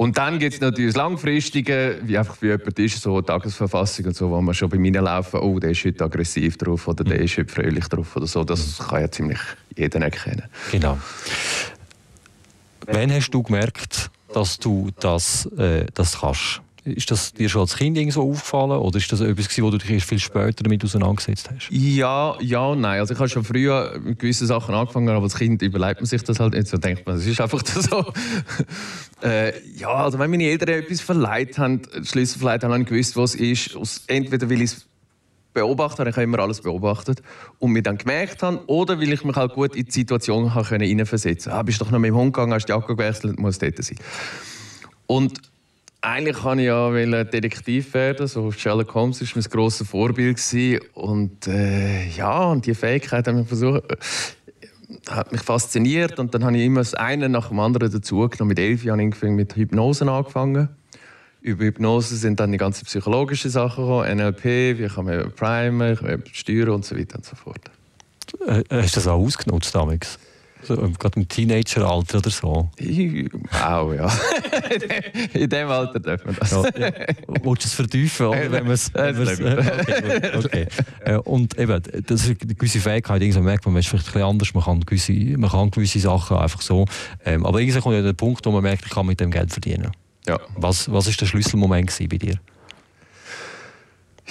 Und 0.00 0.16
dann 0.16 0.38
gibt 0.38 0.54
es 0.54 0.60
natürlich 0.62 0.94
das 0.94 0.96
Langfristige, 0.96 1.98
wie 2.04 2.16
einfach 2.16 2.40
wie 2.40 2.46
jemand 2.46 2.78
ist, 2.78 3.02
so 3.02 3.20
Tagesverfassung 3.20 4.06
und 4.06 4.16
so, 4.16 4.30
wo 4.30 4.40
man 4.40 4.54
schon 4.54 4.70
bei 4.70 4.78
mir 4.78 4.98
laufen, 4.98 5.40
oh, 5.40 5.58
der 5.58 5.72
ist 5.72 5.84
heute 5.84 6.02
aggressiv 6.02 6.56
drauf 6.56 6.88
oder 6.88 7.04
der 7.04 7.18
mhm. 7.18 7.24
ist 7.24 7.36
heute 7.36 7.52
fröhlich 7.52 7.84
drauf 7.86 8.16
oder 8.16 8.26
so. 8.26 8.42
Das 8.42 8.78
kann 8.78 9.02
ja 9.02 9.10
ziemlich 9.10 9.38
jeder 9.76 10.00
erkennen. 10.00 10.44
Genau. 10.72 10.96
Wann 12.86 13.12
hast 13.12 13.28
du 13.28 13.42
gemerkt, 13.42 14.10
dass 14.32 14.58
du 14.58 14.88
das, 15.00 15.44
äh, 15.58 15.84
das 15.92 16.18
kannst? 16.18 16.62
Ist 16.84 17.10
das 17.10 17.34
dir 17.34 17.48
schon 17.48 17.62
als 17.62 17.76
Kind 17.76 18.12
so 18.12 18.22
aufgefallen 18.22 18.78
oder 18.78 18.96
ist 18.96 19.12
das 19.12 19.20
etwas, 19.20 19.60
wo 19.60 19.70
du 19.70 19.76
dich 19.76 19.90
erst 19.90 20.06
viel 20.06 20.18
später 20.18 20.62
damit 20.62 20.82
auseinandergesetzt 20.82 21.50
hast? 21.50 21.68
Ja, 21.70 22.36
ja 22.40 22.60
und 22.60 22.80
nein. 22.80 23.00
Also 23.00 23.12
ich 23.12 23.20
habe 23.20 23.28
schon 23.28 23.44
früher 23.44 23.98
mit 24.02 24.18
gewissen 24.18 24.46
Sachen 24.46 24.74
angefangen, 24.74 25.10
aber 25.10 25.24
als 25.24 25.36
Kind 25.36 25.60
überlebt 25.60 26.00
man 26.00 26.06
sich 26.06 26.22
das 26.22 26.40
halt 26.40 26.54
nicht 26.54 26.68
so. 26.68 26.78
Denkt 26.78 27.06
man, 27.06 27.16
es 27.16 27.26
ist 27.26 27.40
einfach 27.40 27.62
so. 27.66 28.06
äh, 29.22 29.52
ja, 29.76 29.92
also 29.92 30.18
wenn 30.18 30.30
meine 30.30 30.44
Eltern 30.44 30.70
etwas 30.70 31.02
verleiht 31.02 31.58
haben, 31.58 31.82
Schlüssel 32.02 32.38
verleiht 32.38 32.64
haben, 32.64 32.72
habe 32.72 32.84
gewusst, 32.84 33.14
was 33.16 33.34
es 33.34 33.40
ist. 33.74 34.04
Entweder 34.06 34.48
weil 34.48 34.62
ich 34.62 34.72
es 34.72 34.86
beobachtet 35.52 36.00
habe, 36.00 36.10
ich 36.10 36.16
habe 36.16 36.24
immer 36.24 36.38
alles 36.38 36.62
beobachtet 36.62 37.22
und 37.58 37.72
mir 37.72 37.82
dann 37.82 37.98
gemerkt 37.98 38.42
habe, 38.42 38.62
oder 38.68 38.98
weil 38.98 39.12
ich 39.12 39.24
mich 39.24 39.36
halt 39.36 39.52
gut 39.52 39.76
in 39.76 39.84
die 39.84 39.90
Situation 39.90 40.54
hineinversetzen 40.54 41.50
konnte. 41.50 41.60
Ah, 41.60 41.62
bist 41.62 41.80
doch 41.80 41.90
noch 41.90 41.98
mit 41.98 42.08
dem 42.08 42.16
Hund 42.16 42.32
gegangen, 42.32 42.54
hast 42.54 42.66
die 42.66 42.72
Jacke 42.72 42.96
gewechselt, 42.96 43.38
muss 43.38 43.58
dort 43.58 43.82
sein. 43.82 43.98
Und 45.06 45.49
eigentlich 46.02 46.36
kann 46.36 46.58
ich 46.58 46.66
ja 46.66 47.24
Detektiv 47.24 47.92
werden. 47.94 48.26
So 48.26 48.50
Sherlock 48.50 48.94
Holmes 48.94 49.20
war 49.20 49.28
mein 49.34 49.44
grosses 49.44 49.88
Vorbild. 49.88 50.40
Und 50.94 51.46
äh, 51.46 52.08
ja, 52.08 52.44
und 52.44 52.66
die 52.66 52.74
Fähigkeit 52.74 53.26
hat 53.26 53.34
mich, 53.34 53.48
versucht, 53.48 53.82
äh, 53.90 53.96
hat 55.10 55.32
mich 55.32 55.42
fasziniert. 55.42 56.18
Und 56.18 56.34
dann 56.34 56.44
habe 56.44 56.56
ich 56.56 56.64
immer 56.64 56.80
das 56.80 56.94
eine 56.94 57.28
nach 57.28 57.48
dem 57.48 57.60
anderen 57.60 57.90
dazugenommen. 57.90 58.48
Mit 58.48 58.58
elf 58.58 58.84
Jahren 58.84 59.00
habe 59.00 59.14
ich 59.14 59.32
mit 59.32 59.56
Hypnose 59.56 60.10
angefangen. 60.10 60.68
Über 61.42 61.64
Hypnose 61.64 62.16
sind 62.16 62.38
dann 62.40 62.52
die 62.52 62.58
ganzen 62.58 62.84
psychologischen 62.84 63.50
Sachen 63.50 63.84
gekommen. 63.84 64.16
NLP, 64.16 64.44
wie 64.78 64.88
kann 64.88 65.06
man 65.06 65.32
primen, 65.32 66.22
steuern 66.32 66.70
und 66.70 66.84
so 66.84 66.96
weiter 66.96 67.16
und 67.16 67.24
so 67.24 67.36
fort. 67.36 67.60
Äh, 68.46 68.62
hast 68.70 68.96
du 68.96 69.00
das 69.00 69.06
auch 69.06 69.18
ausgenutzt 69.18 69.74
damals? 69.74 70.18
So, 70.62 70.76
gerade 70.76 71.18
im 71.18 71.26
Teenageralter 71.26 72.18
oder 72.18 72.30
so? 72.30 72.70
Auch, 73.62 73.92
ja. 73.92 74.12
In 75.34 75.48
dem 75.48 75.68
Alter 75.68 76.00
darf 76.00 76.24
man 76.24 76.36
das. 76.38 76.50
Ja, 76.50 76.64
ja. 76.78 76.92
Willst 77.26 77.64
du 77.64 77.66
es 77.66 77.74
vertiefen? 77.74 78.26
Oder? 78.26 78.52
Wenn 78.52 78.66
man's, 78.66 78.90
wenn 78.94 79.16
man's, 79.16 79.40
okay, 79.40 80.36
okay. 80.36 80.66
Äh, 81.04 81.16
und 81.16 81.58
eben, 81.58 81.82
das 82.06 82.22
ist 82.22 82.42
eine 82.42 82.54
gewisse 82.54 82.80
Fähigkeit. 82.80 83.22
Irgendwann 83.22 83.44
merkt 83.44 83.64
man, 83.64 83.72
man 83.72 83.80
ist 83.80 83.88
vielleicht 83.88 84.08
ein 84.08 84.12
bisschen 84.12 84.28
anders. 84.28 84.54
Man 84.54 84.64
kann 84.64 84.80
gewisse, 84.80 85.12
man 85.12 85.50
kann 85.50 85.70
gewisse 85.70 85.98
Sachen 85.98 86.36
einfach 86.36 86.60
so. 86.60 86.84
Ähm, 87.24 87.46
aber 87.46 87.60
irgendwann 87.60 87.82
kommt 87.82 87.94
ja 87.96 88.02
der 88.02 88.12
Punkt, 88.12 88.44
wo 88.44 88.50
man 88.50 88.62
merkt, 88.62 88.84
ich 88.84 88.92
kann 88.92 89.06
mit 89.06 89.18
dem 89.20 89.30
Geld 89.30 89.50
verdienen. 89.50 89.90
Ja. 90.26 90.38
Was 90.56 90.90
war 90.92 91.02
der 91.02 91.26
Schlüsselmoment 91.26 91.96
bei 92.10 92.18
dir? 92.18 92.38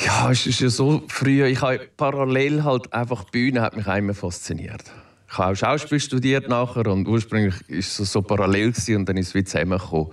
Ja, 0.05 0.31
es 0.31 0.45
ist 0.45 0.62
ja 0.62 0.69
so 0.69 1.03
früh. 1.07 1.45
Ich 1.45 1.62
habe 1.62 1.81
parallel 1.98 2.63
halt 2.63 2.93
einfach 2.93 3.25
Bühne 3.25 3.62
hat 3.62 3.75
mich 3.75 3.88
einmal 3.88 4.15
fasziniert. 4.15 4.83
Ich 5.31 5.38
habe 5.38 5.51
auch 5.51 5.55
Schauspiel 5.55 6.00
studiert 6.00 6.50
nachher 6.50 6.88
und 6.88 7.07
ursprünglich 7.07 7.53
ist 7.67 8.00
es 8.00 8.12
so 8.12 8.21
parallel 8.21 8.74
und 8.95 9.05
dann 9.07 9.17
ist 9.17 9.27
es 9.27 9.36
wie 9.36 9.43
zusammengekommen. 9.43 10.07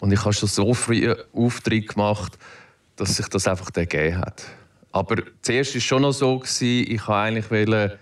Und 0.00 0.12
ich 0.12 0.20
habe 0.20 0.32
schon 0.32 0.48
so 0.48 0.72
früh 0.72 1.12
Auftritt 1.32 1.88
gemacht, 1.88 2.38
dass 2.96 3.16
sich 3.16 3.26
das 3.28 3.48
einfach 3.48 3.70
ergeben 3.74 4.18
hat. 4.18 4.44
Aber 4.92 5.16
zuerst 5.40 5.74
war 5.74 5.78
es 5.78 5.84
schon 5.84 6.02
noch 6.02 6.12
so, 6.12 6.38
gewesen, 6.38 6.92
ich 6.92 7.08
wollte 7.08 7.48
eigentlich 7.50 7.98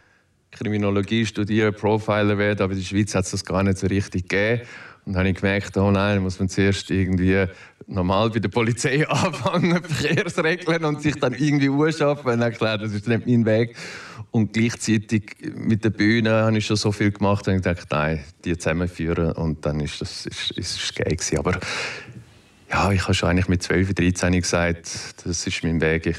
Kriminologie 0.50 1.24
studieren, 1.24 1.74
Profiler 1.74 2.36
werden, 2.36 2.62
aber 2.62 2.72
in 2.72 2.80
der 2.80 2.84
Schweiz 2.84 3.14
hat 3.14 3.24
es 3.24 3.30
das 3.30 3.44
gar 3.44 3.62
nicht 3.62 3.78
so 3.78 3.86
richtig 3.86 4.28
gegeben. 4.28 4.62
Und 5.06 5.14
dann 5.14 5.20
habe 5.20 5.30
ich 5.30 5.36
gemerkt, 5.36 5.76
oh 5.78 5.90
nein, 5.90 6.20
muss 6.20 6.38
man 6.38 6.48
zuerst 6.48 6.90
irgendwie 6.90 7.46
normal 7.90 8.30
bei 8.30 8.38
der 8.38 8.48
Polizei 8.48 9.06
anfangen, 9.08 9.82
Verkehrsregeln 9.88 10.84
und 10.84 11.02
sich 11.02 11.16
dann 11.16 11.34
irgendwie 11.34 11.68
anschaffen. 11.68 12.32
Und 12.32 12.40
dann 12.40 12.52
klar, 12.52 12.78
das 12.78 12.92
ist 12.92 13.06
nicht 13.06 13.26
mein 13.26 13.44
Weg. 13.44 13.76
Und 14.30 14.52
gleichzeitig 14.52 15.36
mit 15.54 15.84
der 15.84 15.90
Bühne 15.90 16.30
habe 16.30 16.56
ich 16.56 16.66
schon 16.66 16.76
so 16.76 16.92
viel 16.92 17.10
gemacht, 17.10 17.46
dass 17.46 17.54
ich 17.56 17.62
dachte, 17.62 17.86
nein, 17.90 18.24
die 18.44 18.56
zusammenführen. 18.56 19.32
Und 19.32 19.66
dann 19.66 19.80
ist 19.80 20.00
das 20.00 20.26
ist, 20.26 20.52
ist 20.52 20.94
geil 20.94 21.16
gewesen. 21.16 21.38
Aber 21.38 21.58
ja, 22.70 22.92
ich 22.92 23.02
habe 23.02 23.14
schon 23.14 23.28
eigentlich 23.28 23.48
mit 23.48 23.62
12, 23.62 23.94
13 23.94 24.32
gesagt, 24.34 24.88
das 25.24 25.46
ist 25.46 25.64
mein 25.64 25.80
Weg. 25.80 26.06
Ich, 26.06 26.18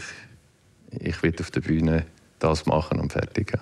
ich 1.00 1.24
will 1.24 1.34
auf 1.40 1.52
der 1.52 1.62
Bühne 1.62 2.06
das 2.40 2.66
machen 2.66 3.00
und 3.00 3.14
fertig. 3.14 3.54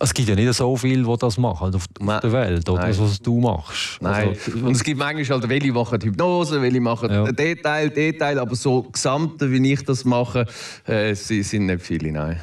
Es 0.00 0.14
gibt 0.14 0.28
ja 0.28 0.34
nicht 0.34 0.52
so 0.54 0.76
viele, 0.76 1.02
die 1.02 1.16
das 1.18 1.36
machen 1.36 1.74
auf, 1.74 1.84
auf 2.00 2.20
der 2.20 2.32
Welt, 2.32 2.68
oder 2.68 2.86
das, 2.86 2.98
was 2.98 3.20
du 3.20 3.38
machst. 3.38 4.00
Nein. 4.00 4.28
Also, 4.28 4.66
und 4.66 4.72
es 4.72 4.82
gibt 4.82 4.98
manchmal 4.98 5.40
halt, 5.40 5.48
welche 5.48 5.72
machen 5.72 6.00
Hypnose, 6.00 6.62
welche 6.62 6.80
machen 6.80 7.10
ja. 7.10 7.30
Detail, 7.30 7.90
Detail, 7.90 8.38
aber 8.38 8.56
so 8.56 8.82
Gesamte, 8.82 9.50
wie 9.50 9.72
ich 9.72 9.84
das 9.84 10.04
mache, 10.04 10.46
äh, 10.86 11.14
sind 11.14 11.66
nicht 11.66 11.82
viele, 11.82 12.12
nein. 12.12 12.40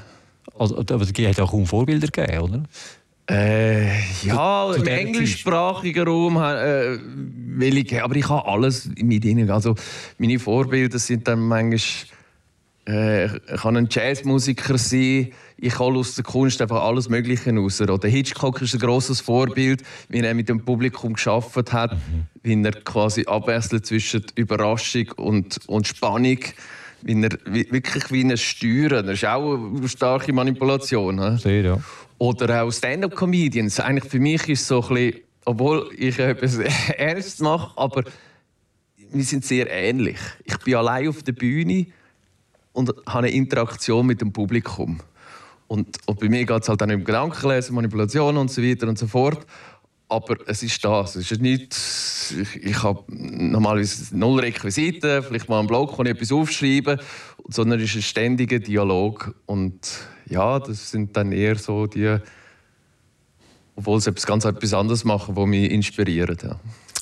Also, 0.57 0.77
aber 0.77 1.01
es 1.01 1.10
hat 1.10 1.17
ja 1.17 1.33
kaum 1.33 1.65
Vorbilder 1.65 2.07
gegeben, 2.07 2.43
oder? 2.43 2.63
Äh, 3.29 4.01
ja, 4.24 4.74
im 4.74 4.86
englischsprachigen 4.86 6.05
Raum 6.05 6.38
äh, 6.38 6.98
will 7.57 7.77
ich, 7.77 8.01
aber 8.01 8.15
ich 8.15 8.27
habe 8.27 8.48
alles 8.48 8.89
mit 8.98 9.24
ihnen. 9.24 9.50
Also 9.50 9.75
meine 10.17 10.38
Vorbilder 10.38 11.00
sind 11.00 11.27
dann 11.27 11.39
manchmal 11.39 11.79
äh, 12.88 13.25
ich 13.25 13.62
kann 13.62 13.77
ein 13.77 13.88
Jazzmusiker 13.89 14.77
sein, 14.77 15.31
ich 15.62 15.77
hole 15.77 16.00
aus 16.00 16.15
der 16.15 16.24
Kunst 16.24 16.60
einfach 16.62 16.82
alles 16.82 17.08
Mögliche 17.08 17.56
raus. 17.56 17.80
Oder 17.80 18.08
Hitchcock 18.08 18.62
ist 18.62 18.74
ein 18.74 18.80
grosses 18.80 19.22
Vorbild, 19.22 19.84
wie 20.10 20.20
er 20.20 20.34
mit 20.34 20.50
dem 20.50 20.65
Publikum 20.65 21.13
geschafft 21.13 21.72
hat, 21.72 21.94
mhm. 21.94 22.25
wie 22.41 22.62
er 22.63 22.72
quasi 22.72 23.25
abwechselt 23.25 23.86
zwischen 23.86 24.25
Überraschung 24.36 25.12
und, 25.18 25.60
und 25.68 25.88
Spannung, 25.88 26.39
wie 27.03 27.24
er 27.24 27.38
wirklich 27.46 28.12
wie 28.12 28.24
ein 28.24 28.36
Steuern. 28.38 29.06
Das 29.06 29.15
ist 29.15 29.25
auch 29.25 29.53
eine 29.53 29.88
starke 29.88 30.34
Manipulation. 30.34 31.38
Sehr, 31.38 31.62
ja. 31.62 31.77
Oder 32.18 32.63
auch 32.63 32.72
Stand-up-Comedians. 32.72 33.80
Eigentlich 33.80 34.10
für 34.12 34.20
mich 34.20 34.50
ist 34.50 34.62
es 34.62 34.68
so 34.68 34.82
ein 34.82 34.94
bisschen, 34.94 35.22
obwohl 35.46 35.89
ich 35.96 36.18
etwas 36.18 36.58
ernst 36.98 37.39
mache, 37.39 37.77
aber 37.77 38.03
wir 39.12 39.24
sind 39.24 39.46
sehr 39.46 39.70
ähnlich. 39.70 40.18
Ich 40.44 40.58
bin 40.58 40.75
allein 40.75 41.08
auf 41.08 41.22
der 41.22 41.34
Bühne 41.34 41.86
und 42.74 42.89
habe 43.06 43.27
eine 43.27 43.32
Interaktion 43.32 44.08
mit 44.08 44.22
dem 44.22 44.34
Publikum. 44.34 45.01
Und, 45.72 46.00
und 46.06 46.20
bei 46.20 46.28
mir 46.28 46.46
geht 46.46 46.63
es 46.63 46.68
halt 46.68 46.82
dann 46.82 46.92
um 46.92 47.06
Gedankenlesen, 47.06 47.74
Manipulation 47.75 48.36
und 48.36 48.51
so 48.51 48.62
weiter 48.62 48.90
und 48.90 49.00
so 49.00 49.08
fort. 49.08 49.46
Aber 50.10 50.36
es 50.46 50.63
ist 50.63 50.84
das. 50.84 51.16
Es 51.16 51.32
ist 51.32 51.42
nicht, 51.42 51.74
ich, 52.42 52.62
ich 52.62 52.84
habe 52.84 53.06
normalerweise 53.08 54.18
null 54.18 54.42
Requisiten, 54.42 55.24
vielleicht 55.24 55.48
mal 55.48 55.60
einen 55.60 55.70
Blog, 55.70 55.98
wo 55.98 56.04
ich 56.04 56.10
etwas 56.10 56.34
aufschreiben, 56.34 57.00
sondern 57.48 57.80
es 57.80 57.92
ist 57.92 57.96
ein 57.96 58.01
ständiger 58.01 58.60
Dialog. 58.60 59.34
Und 59.46 59.80
ja, 60.25 60.60
das 60.60 60.92
sind 60.92 61.16
dann 61.16 61.32
eher 61.32 61.56
so 61.56 61.88
die, 61.88 62.18
obwohl 63.78 64.01
sie 64.01 64.10
etwas 64.10 64.25
ganz 64.25 64.44
etwas 64.44 64.74
anderes 64.74 65.06
machen, 65.06 65.36
die 65.36 65.46
mich 65.46 65.72
inspirieren. 65.72 66.38
Ja. 66.44 66.60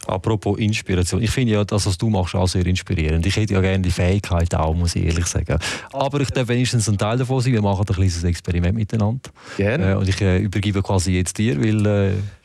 Apropos 0.09 0.57
Inspiration. 0.57 1.21
Ich 1.21 1.29
finde 1.29 1.53
ja 1.53 1.63
das, 1.63 1.85
was 1.85 1.97
du 1.97 2.09
machst, 2.09 2.33
auch 2.33 2.47
sehr 2.47 2.65
inspirierend. 2.65 3.25
Ich 3.27 3.35
hätte 3.35 3.53
ja 3.53 3.61
gerne 3.61 3.79
die 3.79 3.91
Fähigkeit 3.91 4.53
auch, 4.55 4.73
muss 4.73 4.95
ich 4.95 5.05
ehrlich 5.05 5.27
sagen. 5.27 5.59
Aber 5.93 6.19
ich 6.21 6.29
darf 6.31 6.47
wenigstens 6.47 6.89
ein 6.89 6.97
Teil 6.97 7.17
davon 7.17 7.41
sein. 7.41 7.53
Wir 7.53 7.61
machen 7.61 7.85
ein 7.87 7.93
kleines 7.93 8.23
Experiment 8.23 8.75
miteinander. 8.75 9.29
Gerne. 9.57 9.91
Äh, 9.91 9.95
und 9.95 10.09
ich 10.09 10.19
äh, 10.21 10.39
übergebe 10.39 10.81
quasi 10.81 11.11
jetzt 11.13 11.37
dir, 11.37 11.61
weil 11.61 11.85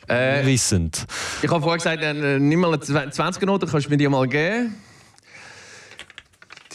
äh, 0.07 0.39
äh, 0.39 0.45
wissend. 0.45 1.07
Ich 1.41 1.49
habe 1.49 1.61
vorher 1.61 1.77
gesagt, 1.77 2.03
äh, 2.03 2.39
nimm 2.39 2.59
mal 2.59 2.71
eine 2.71 3.09
20 3.09 3.41
Noten, 3.43 3.67
kannst 3.67 3.87
du 3.87 3.89
mir 3.89 3.97
die 3.97 4.07
mal 4.07 4.27
geben. 4.27 4.75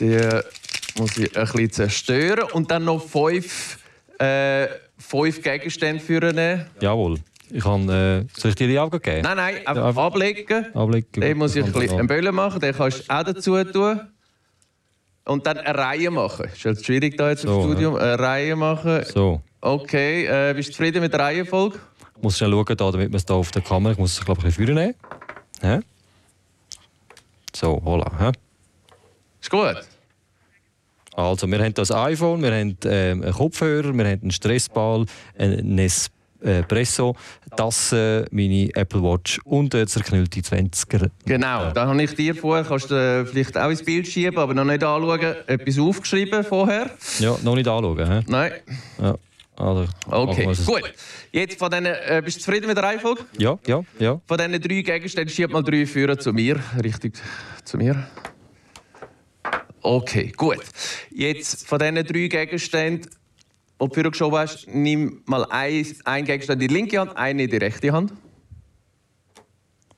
Die 0.00 0.18
muss 0.98 1.16
ich 1.16 1.36
ein 1.36 1.46
bisschen 1.46 1.70
zerstören. 1.70 2.50
Und 2.52 2.68
dann 2.70 2.84
noch 2.84 3.06
fünf, 3.06 3.78
äh, 4.18 4.66
fünf 4.98 5.40
Gegenstände 5.40 6.02
führen. 6.02 6.64
Jawohl. 6.80 7.20
Ich 7.52 7.62
kann, 7.62 7.88
äh, 7.88 8.24
soll 8.36 8.50
ich 8.50 8.54
dir 8.54 8.68
die 8.68 8.78
auch 8.78 8.90
geben? 8.90 9.22
Nein, 9.22 9.36
nein, 9.36 9.66
einfach, 9.66 9.84
einfach 9.84 10.04
ablegen. 10.04 10.74
ablegen. 10.74 11.20
Den 11.20 11.38
muss 11.38 11.56
ich 11.56 11.64
ein 11.64 11.72
bisschen 11.72 11.98
einen 11.98 12.08
Böllen 12.08 12.34
machen, 12.34 12.60
den 12.60 12.74
kannst 12.74 13.08
du 13.08 13.14
auch 13.14 13.22
dazu 13.24 13.64
tun. 13.64 14.00
Und 15.24 15.46
dann 15.46 15.58
eine 15.58 15.78
Reihe 15.78 16.10
machen. 16.10 16.46
Ist 16.46 16.64
jetzt 16.64 16.84
schwierig 16.84 17.16
da 17.16 17.30
jetzt 17.30 17.42
so, 17.42 17.62
im 17.62 17.70
Studium. 17.70 17.96
Eine 17.96 18.18
Reihe 18.18 18.56
machen. 18.56 19.04
So. 19.04 19.42
Okay, 19.60 20.24
äh, 20.24 20.54
bist 20.54 20.70
du 20.70 20.72
zufrieden 20.72 21.02
mit 21.02 21.12
der 21.12 21.20
Reihenfolge? 21.20 21.78
Ich 22.16 22.22
muss 22.22 22.38
schnell 22.38 22.50
schauen, 22.50 22.64
da, 22.66 22.90
damit 22.90 23.10
man 23.10 23.16
es 23.16 23.24
hier 23.26 23.36
auf 23.36 23.50
der 23.50 23.62
Kamera, 23.62 23.92
ich 23.92 23.98
muss 23.98 24.18
es 24.18 24.24
glaube 24.24 24.40
ich 24.40 24.46
ein 24.46 24.56
bisschen 24.56 24.74
nehmen. 24.74 24.94
Ja? 25.62 25.80
So, 27.54 27.80
voilà. 27.84 28.10
Ja? 28.20 28.32
Ist 29.40 29.50
gut. 29.50 29.76
Also, 31.14 31.46
wir 31.50 31.58
haben 31.58 31.74
das 31.74 31.90
iPhone, 31.90 32.42
wir 32.42 32.52
haben 32.52 32.76
ähm, 32.84 33.22
einen 33.22 33.32
Kopfhörer, 33.32 33.92
wir 33.92 34.04
haben 34.04 34.20
einen 34.22 34.30
Stressball, 34.30 35.06
einen 35.36 35.74
Nespresso 36.42 36.66
Presso, 36.68 37.16
das 37.56 37.92
äh, 37.92 38.24
meine 38.30 38.68
Apple 38.74 39.02
Watch 39.02 39.40
und 39.44 39.74
äh, 39.74 39.86
zerknüllte 39.86 40.40
20er. 40.40 41.10
Genau, 41.26 41.70
da 41.72 41.86
habe 41.86 42.02
ich 42.02 42.14
dir 42.14 42.34
vorher, 42.34 42.64
kannst 42.64 42.90
du 42.90 42.94
äh, 42.94 43.26
vielleicht 43.26 43.56
auch 43.56 43.70
ins 43.70 43.84
Bild 43.84 44.06
schieben, 44.06 44.38
aber 44.38 44.54
noch 44.54 44.64
nicht 44.64 44.82
anschauen, 44.82 45.36
etwas 45.46 45.78
aufgeschrieben 45.78 46.44
vorher. 46.44 46.90
Ja, 47.18 47.36
noch 47.42 47.54
nicht 47.54 47.68
anschauen. 47.68 48.10
He? 48.10 48.24
Nein. 48.26 48.52
Ja. 49.00 49.16
Also, 49.56 49.86
okay, 50.06 50.46
gut. 50.64 50.94
Jetzt 51.32 51.58
von 51.58 51.70
diesen, 51.70 51.84
äh, 51.84 52.22
bist 52.24 52.38
du 52.38 52.42
zufrieden 52.42 52.66
mit 52.66 52.78
der 52.78 52.84
Reihenfolge? 52.84 53.26
Ja, 53.36 53.58
ja, 53.66 53.84
ja. 53.98 54.18
Von 54.26 54.38
diesen 54.38 54.52
drei 54.58 54.80
Gegenständen 54.80 55.34
schieb 55.34 55.50
mal 55.50 55.62
drei 55.62 55.84
Führer 55.84 56.18
zu 56.18 56.32
mir, 56.32 56.58
richtig 56.82 57.18
zu 57.64 57.76
mir. 57.76 58.06
Okay, 59.82 60.32
gut. 60.34 60.60
Jetzt 61.10 61.66
von 61.66 61.78
diesen 61.78 61.96
drei 61.96 62.28
Gegenständen 62.28 63.10
ob 63.80 63.94
du 63.94 64.10
geschoben 64.10 64.38
hast, 64.38 64.68
nimm 64.68 65.22
mal 65.26 65.44
einen 65.50 66.24
Gegenstand 66.24 66.62
in 66.62 66.68
die 66.68 66.74
linke 66.74 67.00
Hand, 67.00 67.16
einen 67.16 67.40
in 67.40 67.50
die 67.50 67.56
rechte 67.56 67.92
Hand. 67.92 68.12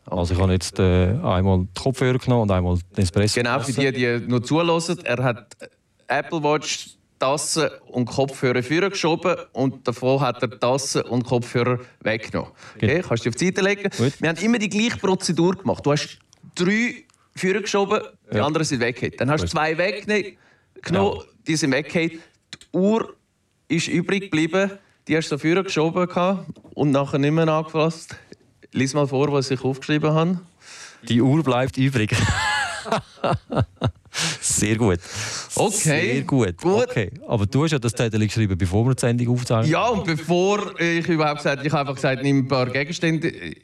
Also 0.07 0.35
ich 0.35 0.41
habe 0.41 0.53
jetzt 0.53 0.79
äh, 0.79 1.15
einmal 1.23 1.61
die 1.61 1.81
Kopfhörer 1.81 2.19
genommen 2.19 2.43
und 2.43 2.51
einmal 2.51 2.79
den 2.97 3.03
Espresso. 3.03 3.41
Genau, 3.41 3.61
für 3.61 3.73
die, 3.73 3.93
die 3.93 4.27
nur 4.27 4.43
zulassen. 4.43 4.99
Er 5.05 5.23
hat 5.23 5.57
Apple 6.07 6.43
Watch, 6.43 6.97
Tassen 7.19 7.71
und 7.89 8.07
Kopfhörer 8.07 8.63
vorgeschoben 8.63 8.91
geschoben 8.91 9.47
und 9.53 9.87
davor 9.87 10.21
hat 10.21 10.43
er 10.43 10.59
Tassen 10.59 11.03
und 11.03 11.25
Kopfhörer 11.25 11.79
weggenommen. 12.01 12.51
Okay, 12.77 13.03
kannst 13.07 13.25
du 13.25 13.31
auf 13.31 13.37
die 13.37 13.47
Seite 13.47 13.63
legen. 13.63 13.91
Gut. 13.97 14.21
Wir 14.21 14.29
haben 14.29 14.39
immer 14.39 14.59
die 14.59 14.69
gleiche 14.69 14.99
Prozedur 14.99 15.57
gemacht. 15.57 15.85
Du 15.87 15.93
hast 15.93 16.19
drei 16.55 17.05
vorgeschoben, 17.35 18.01
geschoben, 18.01 18.01
die 18.33 18.37
ja. 18.37 18.45
anderen 18.45 18.65
sind 18.65 18.81
weggehauen. 18.81 19.15
Dann 19.19 19.31
hast 19.31 19.45
du 19.45 19.49
zwei 19.49 19.79
weggenommen, 19.79 21.17
ja. 21.17 21.25
die 21.47 21.57
sind 21.57 21.73
weggehauen. 21.73 22.11
Die 22.11 22.77
Uhr 22.77 23.15
ist 23.73 23.89
übrig 23.89 24.25
geblieben. 24.25 24.71
Die 25.09 25.17
hast 25.17 25.33
du 25.33 25.37
so 25.37 25.63
geschoben 25.63 26.47
und 26.75 26.91
nachher 26.93 27.19
nicht 27.19 27.33
mehr 27.33 27.49
angefasst. 27.49 28.15
Lies 28.73 28.95
mal 28.95 29.07
vor, 29.07 29.33
was 29.33 29.51
ich 29.51 29.65
aufgeschrieben 29.65 30.13
habe. 30.13 30.41
Die 31.09 31.21
Uhr 31.21 31.43
bleibt 31.43 31.77
übrig. 31.77 32.15
Sehr 34.41 34.77
gut. 34.77 35.01
Okay. 35.55 35.75
Sehr 35.75 36.23
gut. 36.23 36.59
gut. 36.59 36.89
Okay. 36.89 37.11
Aber 37.27 37.47
du 37.47 37.65
hast 37.65 37.73
ja 37.73 37.79
das 37.79 37.93
Zettel 37.95 38.21
geschrieben, 38.21 38.57
bevor 38.57 38.85
wir 38.87 38.95
die 38.95 39.01
Sendung 39.01 39.29
aufzeichnen. 39.35 39.73
Ja, 39.73 39.89
und 39.89 40.05
bevor 40.05 40.79
ich 40.79 41.09
überhaupt 41.09 41.39
gesagt 41.39 41.65
ich 41.65 41.73
habe 41.73 41.81
einfach 41.81 41.95
gesagt, 41.95 42.23
nimm 42.23 42.41
ein 42.41 42.49
paar 42.49 42.67
Gegenstände 42.67 43.29
äh, 43.29 43.55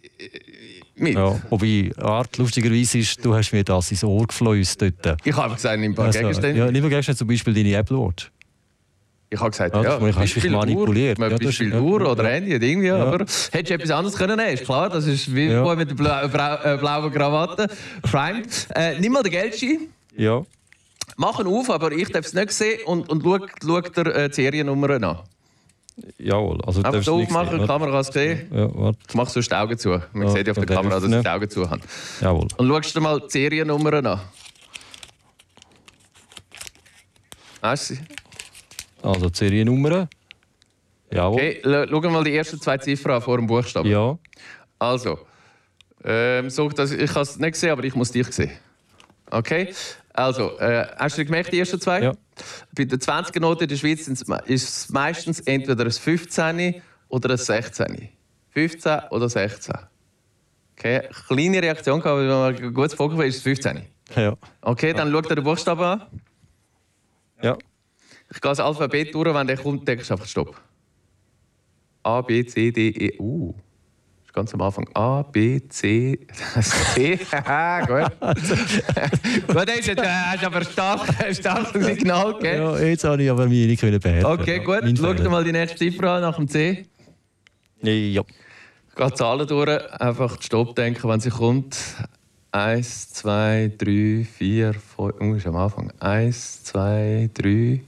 mit. 0.96 1.14
Ja, 1.14 1.40
wobei, 1.50 1.90
Art, 1.98 2.38
lustigerweise 2.38 2.98
ist, 2.98 3.24
du 3.24 3.34
hast 3.34 3.52
mir 3.52 3.62
das 3.62 3.90
ins 3.90 4.02
Ohr 4.02 4.26
geflößt 4.26 4.82
dort. 4.82 5.18
Ich 5.24 5.32
habe 5.32 5.44
einfach 5.44 5.56
gesagt, 5.56 5.80
nimm 5.80 5.92
ein 5.92 5.94
paar 5.94 6.06
also, 6.06 6.18
Gegenstände. 6.18 6.58
Ja, 6.58 6.70
nimm 6.70 6.84
ein 6.84 6.90
Gegenstände, 6.90 7.18
zum 7.18 7.28
Beispiel 7.28 7.54
deine 7.54 7.74
Apple 7.74 7.98
Watch. 7.98 8.30
Ich 9.30 9.38
habe 9.38 9.50
gesagt, 9.50 9.74
Ja, 9.74 9.82
ja, 9.82 9.90
hast 9.92 10.00
du 10.00 10.12
Beispiel 10.20 10.50
manipuliert. 10.50 11.18
Uhr, 11.18 11.28
Ja, 11.28 11.36
Beispiel 11.36 11.66
ist- 11.68 11.74
ja. 11.74 11.80
Uhr 11.80 12.10
oder 12.10 12.24
Ja. 12.24 12.30
Handy 12.30 12.56
oder 12.56 12.64
irgendwie, 12.64 12.90
aber 12.90 13.18
hättest 13.18 13.52
du 13.70 13.74
etwas 13.74 13.90
anderes 13.90 14.16
können 14.16 14.36
nehmen, 14.38 14.54
ist 14.54 14.64
klar, 14.64 14.88
das 14.88 15.06
ist 15.06 15.34
wie 15.34 15.48
Ja. 15.48 15.74
mit 15.74 15.90
der 15.90 15.94
blau, 15.96 16.28
brau, 16.28 16.54
äh, 16.64 16.78
blauen 16.78 17.12
Krawatte. 17.12 17.68
Prime. 18.02 18.42
Äh, 18.74 18.98
nimm 19.00 19.12
mal 19.12 19.22
den 19.22 19.32
Geldschein, 19.32 19.88
Ja. 20.16 20.42
mach 21.18 21.38
ihn 21.40 21.46
auf, 21.46 21.68
aber 21.68 21.92
ich 21.92 22.08
darf 22.08 22.24
es 22.24 22.32
nicht 22.32 22.52
sehen 22.52 22.80
und, 22.86 23.10
und 23.10 23.22
schau, 23.22 23.38
schau 23.62 23.80
dir 23.82 24.14
äh, 24.14 24.28
die 24.30 24.34
Seriennummer 24.34 24.90
an. 24.90 25.18
Jawohl. 26.18 26.60
Also, 26.64 26.80
Einfach 26.82 26.98
nicht 27.00 27.08
aufmachen, 27.08 27.50
sehen, 27.50 27.60
die 27.60 27.66
Kamera 27.66 27.90
kann 27.90 28.00
es 28.00 28.06
sehen. 28.06 28.48
Ja, 28.50 28.68
warte. 28.74 28.98
Ich 29.08 29.14
mache 29.14 29.30
sonst 29.30 29.50
die 29.50 29.54
Augen 29.54 29.76
zu. 29.78 29.88
Man 30.12 30.28
Ja, 30.28 30.28
sieht 30.30 30.46
ja 30.46 30.52
auf 30.52 30.58
der 30.64 30.66
Kamera, 30.76 31.00
dass 31.00 31.10
ich 31.10 31.20
die 31.20 31.28
Augen 31.28 31.50
zu 31.50 31.68
habe. 31.68 31.80
Jawohl. 32.22 32.46
Und 32.56 32.68
schaust 32.68 32.96
dir 32.96 33.00
mal 33.00 33.20
die 33.20 33.26
Seriennummer 33.30 33.92
an. 33.92 34.20
Weißt 37.60 37.90
du? 37.90 37.94
sie? 37.96 38.00
Also, 39.02 39.28
die 39.30 39.36
Seriennummer. 39.38 40.08
Jawohl. 41.10 41.34
Okay, 41.36 41.60
l- 41.64 41.86
schau 41.90 42.00
mal 42.10 42.24
die 42.24 42.36
ersten 42.36 42.60
zwei 42.60 42.78
Ziffern 42.78 43.12
an 43.12 43.22
vor 43.22 43.36
dem 43.38 43.46
Buchstaben. 43.46 43.88
Ja. 43.88 44.18
Also, 44.78 45.18
ähm, 46.04 46.50
so, 46.50 46.68
dass, 46.68 46.92
ich 46.92 47.10
habe 47.10 47.20
es 47.22 47.38
nicht 47.38 47.52
gesehen, 47.52 47.70
aber 47.70 47.84
ich 47.84 47.94
muss 47.94 48.10
dich 48.12 48.26
sehen. 48.32 48.50
Okay? 49.30 49.72
Also, 50.12 50.58
äh, 50.58 50.86
hast 50.96 51.16
du 51.18 51.24
gemerkt, 51.24 51.52
die 51.52 51.58
ersten 51.58 51.80
zwei? 51.80 52.02
Ja. 52.02 52.12
Bei 52.74 52.84
der 52.84 52.98
20er 52.98 53.40
Note 53.40 53.64
in 53.64 53.68
der 53.70 53.76
Schweiz 53.76 54.06
ist 54.08 54.28
es 54.68 54.88
meistens 54.90 55.40
entweder 55.40 55.84
ein 55.84 55.90
15 55.90 56.82
oder 57.08 57.30
ein 57.30 57.36
16. 57.36 58.08
15 58.50 59.00
oder 59.10 59.28
16. 59.28 59.74
Okay, 60.76 61.08
kleine 61.26 61.60
Reaktion, 61.62 62.00
gehabt, 62.00 62.18
wenn 62.20 62.28
man 62.28 62.54
ein 62.56 62.74
gutes 62.74 62.94
Poker 62.94 63.24
ist 63.24 63.36
es 63.36 63.42
15. 63.42 63.82
Ja. 64.14 64.34
Okay, 64.60 64.92
dann 64.92 65.10
schau 65.10 65.20
dir 65.22 65.34
den 65.34 65.44
Buchstaben 65.44 65.82
an. 65.82 66.02
Ja. 67.42 67.56
Ich 68.30 68.40
gehe 68.40 68.50
das 68.50 68.60
Alphabet 68.60 69.14
durch, 69.14 69.34
wenn 69.34 69.46
der 69.46 69.56
kommt, 69.56 69.88
denkst 69.88 70.08
du 70.08 70.14
einfach 70.14 70.26
Stopp. 70.26 70.60
A, 72.02 72.20
B, 72.20 72.44
C, 72.44 72.70
D, 72.70 72.88
E, 72.88 73.18
U. 73.18 73.52
Das 73.52 74.26
ist 74.26 74.34
ganz 74.34 74.54
am 74.54 74.60
Anfang. 74.60 74.88
A, 74.94 75.22
B, 75.22 75.60
C, 75.68 76.18
C. 76.94 77.18
Haha, 77.32 77.80
gut. 77.86 78.20
gut, 79.48 79.70
ist 79.70 79.86
jetzt, 79.86 79.98
äh, 79.98 80.06
hast 80.06 80.44
aber 80.44 80.64
stark, 80.64 81.00
starkes 81.32 81.84
Signal 81.84 82.34
gegeben. 82.34 82.62
ja, 82.62 82.78
jetzt 82.78 83.04
habe 83.04 83.22
ich 83.22 83.30
aber 83.30 83.46
mich 83.46 83.66
nicht 83.66 83.80
können 83.80 83.98
beherrschen. 83.98 84.40
Okay, 84.40 84.60
gut. 84.60 84.82
Mein 84.82 84.96
Schau 84.96 85.14
dir 85.14 85.28
mal 85.28 85.44
die 85.44 85.52
nächste 85.52 85.78
Ziffer 85.78 86.12
an 86.12 86.22
nach 86.22 86.36
dem 86.36 86.48
C. 86.48 86.86
Ja. 87.82 88.22
Ich 88.90 88.94
gehe 88.94 89.06
die 89.06 89.14
Zahlen 89.14 89.46
durch, 89.46 89.92
einfach 90.00 90.42
Stopp 90.42 90.74
denken, 90.76 91.08
wenn 91.08 91.20
sie 91.20 91.30
kommt. 91.30 91.76
Eins, 92.50 93.10
zwei, 93.10 93.70
drei, 93.76 94.26
vier, 94.30 94.74
fünf. 94.74 95.14
Oh, 95.20 95.34
ist 95.34 95.46
am 95.46 95.56
Anfang. 95.56 95.92
Eins, 96.00 96.64
zwei, 96.64 97.30
drei, 97.34 97.82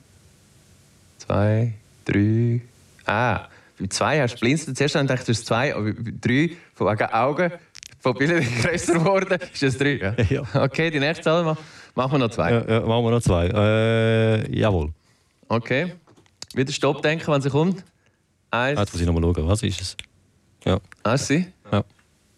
zwei, 1.30 1.72
drei. 2.04 2.60
Ah, 3.06 3.48
bei 3.78 3.86
zwei 3.88 4.20
hast 4.20 4.34
du 4.36 4.40
blinzelt. 4.40 4.76
Zuerst 4.76 4.94
habe 4.94 5.04
ich 5.04 5.08
gedacht, 5.10 5.22
es 5.28 5.38
ist 5.40 5.46
zwei, 5.46 5.74
aber 5.74 5.92
bei 5.92 6.12
drei, 6.20 6.50
von 6.74 6.86
wegen 6.88 7.04
Augen, 7.12 7.52
von 8.00 8.14
Bildern 8.14 8.44
größer 8.62 8.94
geworden, 8.94 9.38
ist 9.52 9.62
es 9.62 9.78
drei. 9.78 9.96
Ja? 9.96 10.14
Ja. 10.28 10.42
Okay, 10.64 10.90
die 10.90 10.98
nächste 11.00 11.24
Zahl 11.24 11.44
mach- 11.44 11.56
machen 11.94 12.12
wir 12.12 12.18
noch 12.18 12.30
zwei. 12.30 12.50
Ja, 12.52 12.64
ja, 12.68 12.80
machen 12.80 13.04
wir 13.04 13.10
noch 13.10 13.22
zwei. 13.22 13.46
Äh, 13.46 14.56
jawohl. 14.58 14.90
Okay. 15.48 15.92
Wieder 16.54 16.72
Stopp 16.72 17.02
denken, 17.02 17.32
wenn 17.32 17.40
sie 17.42 17.50
kommt. 17.50 17.84
Eins, 18.50 18.80
Jetzt 18.80 18.92
muss 18.92 19.00
ich 19.00 19.06
nochmal 19.06 19.22
schauen, 19.22 19.46
was 19.48 19.62
ist 19.62 19.80
es? 19.80 19.96
Ja. 20.64 20.80
Hast 21.04 21.30
du 21.30 21.34
sie? 21.34 21.46
Ja. 21.70 21.84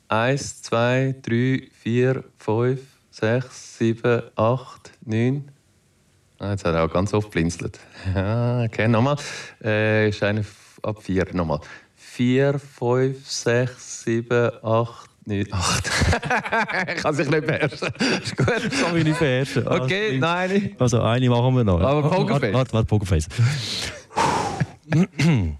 Eins, 0.08 0.61
zwei, 0.62 1.14
drei, 1.22 1.62
vier, 1.82 2.25
fünf, 2.38 2.80
sechs, 3.11 3.78
sieben, 3.78 4.22
acht, 4.37 4.90
neun. 5.06 5.49
Ah, 6.42 6.50
jetzt 6.50 6.64
hat 6.64 6.75
er 6.75 6.84
auch 6.84 6.92
ganz 6.92 7.14
oft 7.14 7.30
blinzelt. 7.30 7.78
Ja, 8.14 8.62
okay, 8.64 8.88
nochmal. 8.88 9.16
Äh, 9.62 10.08
ist 10.08 10.22
eine 10.25 10.44
ab 10.82 11.00
vier, 11.00 11.25
nochmal. 11.32 11.61
Vier, 11.94 12.58
fünf, 12.58 13.25
sechs, 13.30 14.02
sieben, 14.02 14.50
acht, 14.64 15.08
neun, 15.25 15.46
acht. 15.52 15.88
ich 16.96 17.02
kann 17.02 17.14
sich 17.14 17.30
nicht 17.30 17.46
beherrschen. 17.46 17.88
Ist 18.22 18.37
gut. 18.37 18.46
Kann 18.81 18.92
mich 18.94 19.05
nicht 19.05 19.18
beherrschen. 19.20 19.68
Ah, 19.68 19.76
Okay, 19.83 20.07
stimmt. 20.09 20.20
nein. 20.22 20.76
Also, 20.81 21.00
eine 21.00 21.31
machen 21.31 21.55
wir 21.57 21.62
noch. 21.64 21.81
Aber 21.81 22.02
Warte, 22.02 22.16
Pokerface. 22.16 22.52
Warte, 22.52 22.72
warte, 22.72 22.87
Pokerface. 22.88 23.28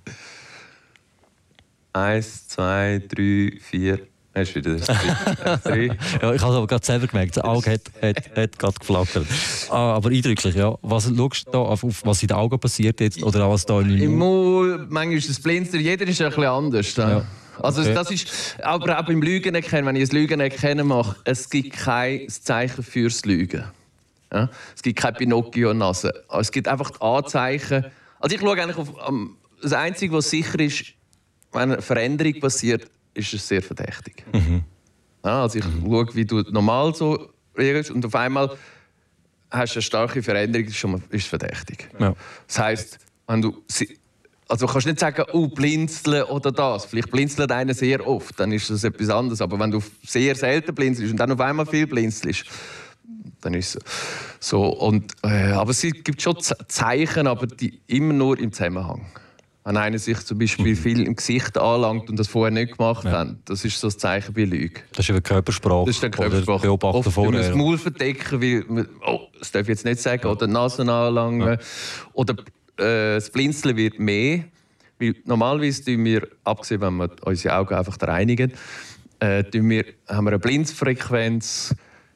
Eins, 1.93 2.49
zwei, 2.49 3.01
drei, 3.07 3.53
vier. 3.61 4.01
Das 4.35 4.49
ist 4.49 4.55
wieder 4.55 4.77
das. 4.77 4.89
Ja, 5.67 5.85
ich 5.85 5.91
habe 6.21 6.35
es 6.35 6.43
aber 6.43 6.67
gerade 6.67 6.85
selber 6.87 7.07
gemerkt. 7.07 7.37
Das 7.37 7.45
Auge 7.45 7.73
hat, 7.73 7.83
hat, 8.01 8.37
hat 8.37 8.59
gerade 8.59 8.75
geflackert. 8.79 9.27
Ah, 9.71 9.95
aber 9.95 10.11
eindrücklich, 10.11 10.55
ja. 10.55 10.75
Was 10.81 11.05
schaust 11.15 11.47
du 11.49 11.51
da 11.51 11.59
auf, 11.59 11.85
was 12.05 12.23
in 12.23 12.29
den 12.29 12.37
Augen 12.37 12.59
passiert 12.59 13.01
jetzt? 13.01 13.23
Oder 13.23 13.51
was 13.51 13.67
da 13.67 13.81
in 13.81 13.91
Im 13.91 13.99
meinem 13.99 14.19
Maul, 14.19 14.87
manchmal 14.89 15.19
ist 15.19 15.29
es 15.29 15.41
Blinzer, 15.41 15.79
jeder 15.79 16.07
ist 16.07 16.21
ein 16.23 16.29
bisschen 16.29 16.45
anders. 16.45 16.97
Ja. 16.97 17.25
Also 17.61 17.83
Okay. 17.83 17.95
das 17.95 18.11
ist, 18.11 18.57
aber 18.63 18.99
auch 18.99 19.05
beim 19.05 19.21
Lügen 19.21 19.55
erkennen, 19.55 19.87
wenn 19.87 19.97
ich 19.97 20.05
das 20.05 20.13
Lügen 20.13 20.41
erkennen 20.41 20.87
mache, 20.87 21.17
es 21.25 21.51
gibt 21.51 21.75
kein 21.77 22.27
Zeichen 22.29 22.83
fürs 22.83 23.25
Lügen. 23.27 23.65
Ja? 24.33 24.49
Es 24.75 24.83
gibt 24.83 24.99
keine 24.99 25.19
Pinocchio-Nase. 25.19 26.25
Es 26.31 26.51
gibt 26.51 26.67
einfach 26.69 26.91
die 26.91 27.01
Anzeichen. 27.03 27.85
Also 28.19 28.35
ich 28.35 28.41
schaue 28.41 28.61
eigentlich 28.61 28.79
auf, 28.79 28.89
das 29.61 29.75
Einzige, 29.75 30.15
was 30.15 30.31
sicher 30.31 30.59
ist, 30.59 30.85
wenn 31.53 31.73
eine 31.73 31.83
Veränderung 31.83 32.41
passiert, 32.41 32.89
ist 33.15 33.33
es 33.35 33.47
sehr 33.47 33.63
verdächtig. 33.63 34.25
Ja, 35.25 35.43
also 35.43 35.59
ich 35.59 35.65
schaue, 35.65 36.15
wie 36.15 36.25
du 36.25 36.41
normal 36.51 36.95
so 36.95 37.29
reagierst 37.57 37.91
und 37.91 38.05
auf 38.05 38.15
einmal 38.15 38.51
hast 39.51 39.75
du 39.75 39.77
eine 39.79 39.83
starke 39.83 40.23
Veränderung, 40.23 40.67
ist 40.67 40.77
schon 40.77 41.03
ist 41.11 41.27
verdächtig. 41.27 41.89
Ja. 41.99 42.15
Das 42.47 42.59
heisst, 42.59 42.99
wenn 43.27 43.43
du 43.43 43.63
also 44.49 44.67
kannst 44.67 44.87
nicht 44.87 44.99
sagen, 45.01 45.25
oh, 45.33 45.49
blinzeln 45.49 46.25
oder 46.25 46.53
das. 46.53 46.85
Vielleicht 46.87 47.11
blinzelt 47.11 47.51
einer 47.53 47.73
sehr 47.75 48.07
oft, 48.07 48.39
dann 48.39 48.53
ist 48.53 48.69
das 48.69 48.85
etwas 48.85 49.09
anderes. 49.09 49.41
Aber 49.41 49.59
wenn 49.59 49.71
du 49.71 49.81
sehr 50.05 50.35
selten 50.35 50.75
blinzelst 50.75 51.11
und 51.13 51.17
dann 51.19 51.33
auf 51.33 51.41
einmal 51.41 51.65
viel 51.67 51.87
blinzelst, 51.87 52.45
dann 53.41 53.55
ist 53.55 53.77
es 53.77 53.83
so. 54.41 54.67
Und, 54.67 55.13
äh, 55.23 55.53
aber 55.53 55.71
es 55.71 55.81
gibt 55.83 56.21
schon 56.21 56.39
Ze- 56.41 56.57
Zeichen, 56.69 57.27
aber 57.27 57.47
die 57.47 57.81
immer 57.87 58.13
nur 58.13 58.39
im 58.39 58.53
Zusammenhang. 58.53 59.07
Wenn 59.65 59.77
einer 59.77 59.99
sich 59.99 60.19
zum 60.19 60.39
Beispiel 60.39 60.75
viel 60.75 61.07
im 61.07 61.15
Gesicht 61.15 61.57
anlangt 61.57 62.11
und 62.11 62.19
das 62.19 62.27
vorher 62.27 62.51
nicht 62.51 62.77
gemacht 62.77 63.05
hat, 63.05 63.37
das 63.45 63.65
ist 63.65 63.79
so 63.79 63.87
ein 63.87 63.97
Zeichen 63.97 64.35
bei 64.35 64.43
Lügen. 64.43 64.83
Das 64.91 65.07
ist 65.07 65.11
eben 65.11 65.23
Körpersprache. 65.23 65.87
Das 65.87 65.97
ist 65.97 66.03
Oder 66.03 66.11
Körpersprache. 66.11 66.63
Beobachten 66.63 66.97
Oft 66.97 67.17
wir 67.17 67.33
das 67.33 67.47
vorher. 67.47 67.57
Maul 67.57 67.79
verdecken, 67.79 68.43
weil 68.43 68.65
wir, 68.69 68.87
oh, 69.07 69.21
das 69.39 69.53
darf 69.53 69.63
ich 69.63 69.69
jetzt 69.69 69.85
nicht 69.85 70.01
sagen, 70.01 70.27
oder 70.27 70.49
die 70.49 70.53
Nase 70.53 70.83
anlangen. 70.83 71.59
Oder 72.13 72.35
äh, 72.77 73.15
das 73.15 73.31
Blinzeln 73.31 73.77
wird 73.77 74.01
mehr. 74.01 74.45
Weil 74.99 75.15
normalerweise 75.25 75.85
tun 75.85 76.05
wir, 76.05 76.27
abgesehen 76.43 76.81
wenn 76.81 76.97
wir 76.97 77.11
unsere 77.25 77.57
Augen 77.57 77.75
einfach 77.75 77.97
reinigen, 78.01 78.53
äh, 79.21 79.45
wir, 79.53 79.85
haben 80.09 80.25
wir 80.25 80.31
eine 80.31 80.39
Blinzfrequenz, 80.41 81.75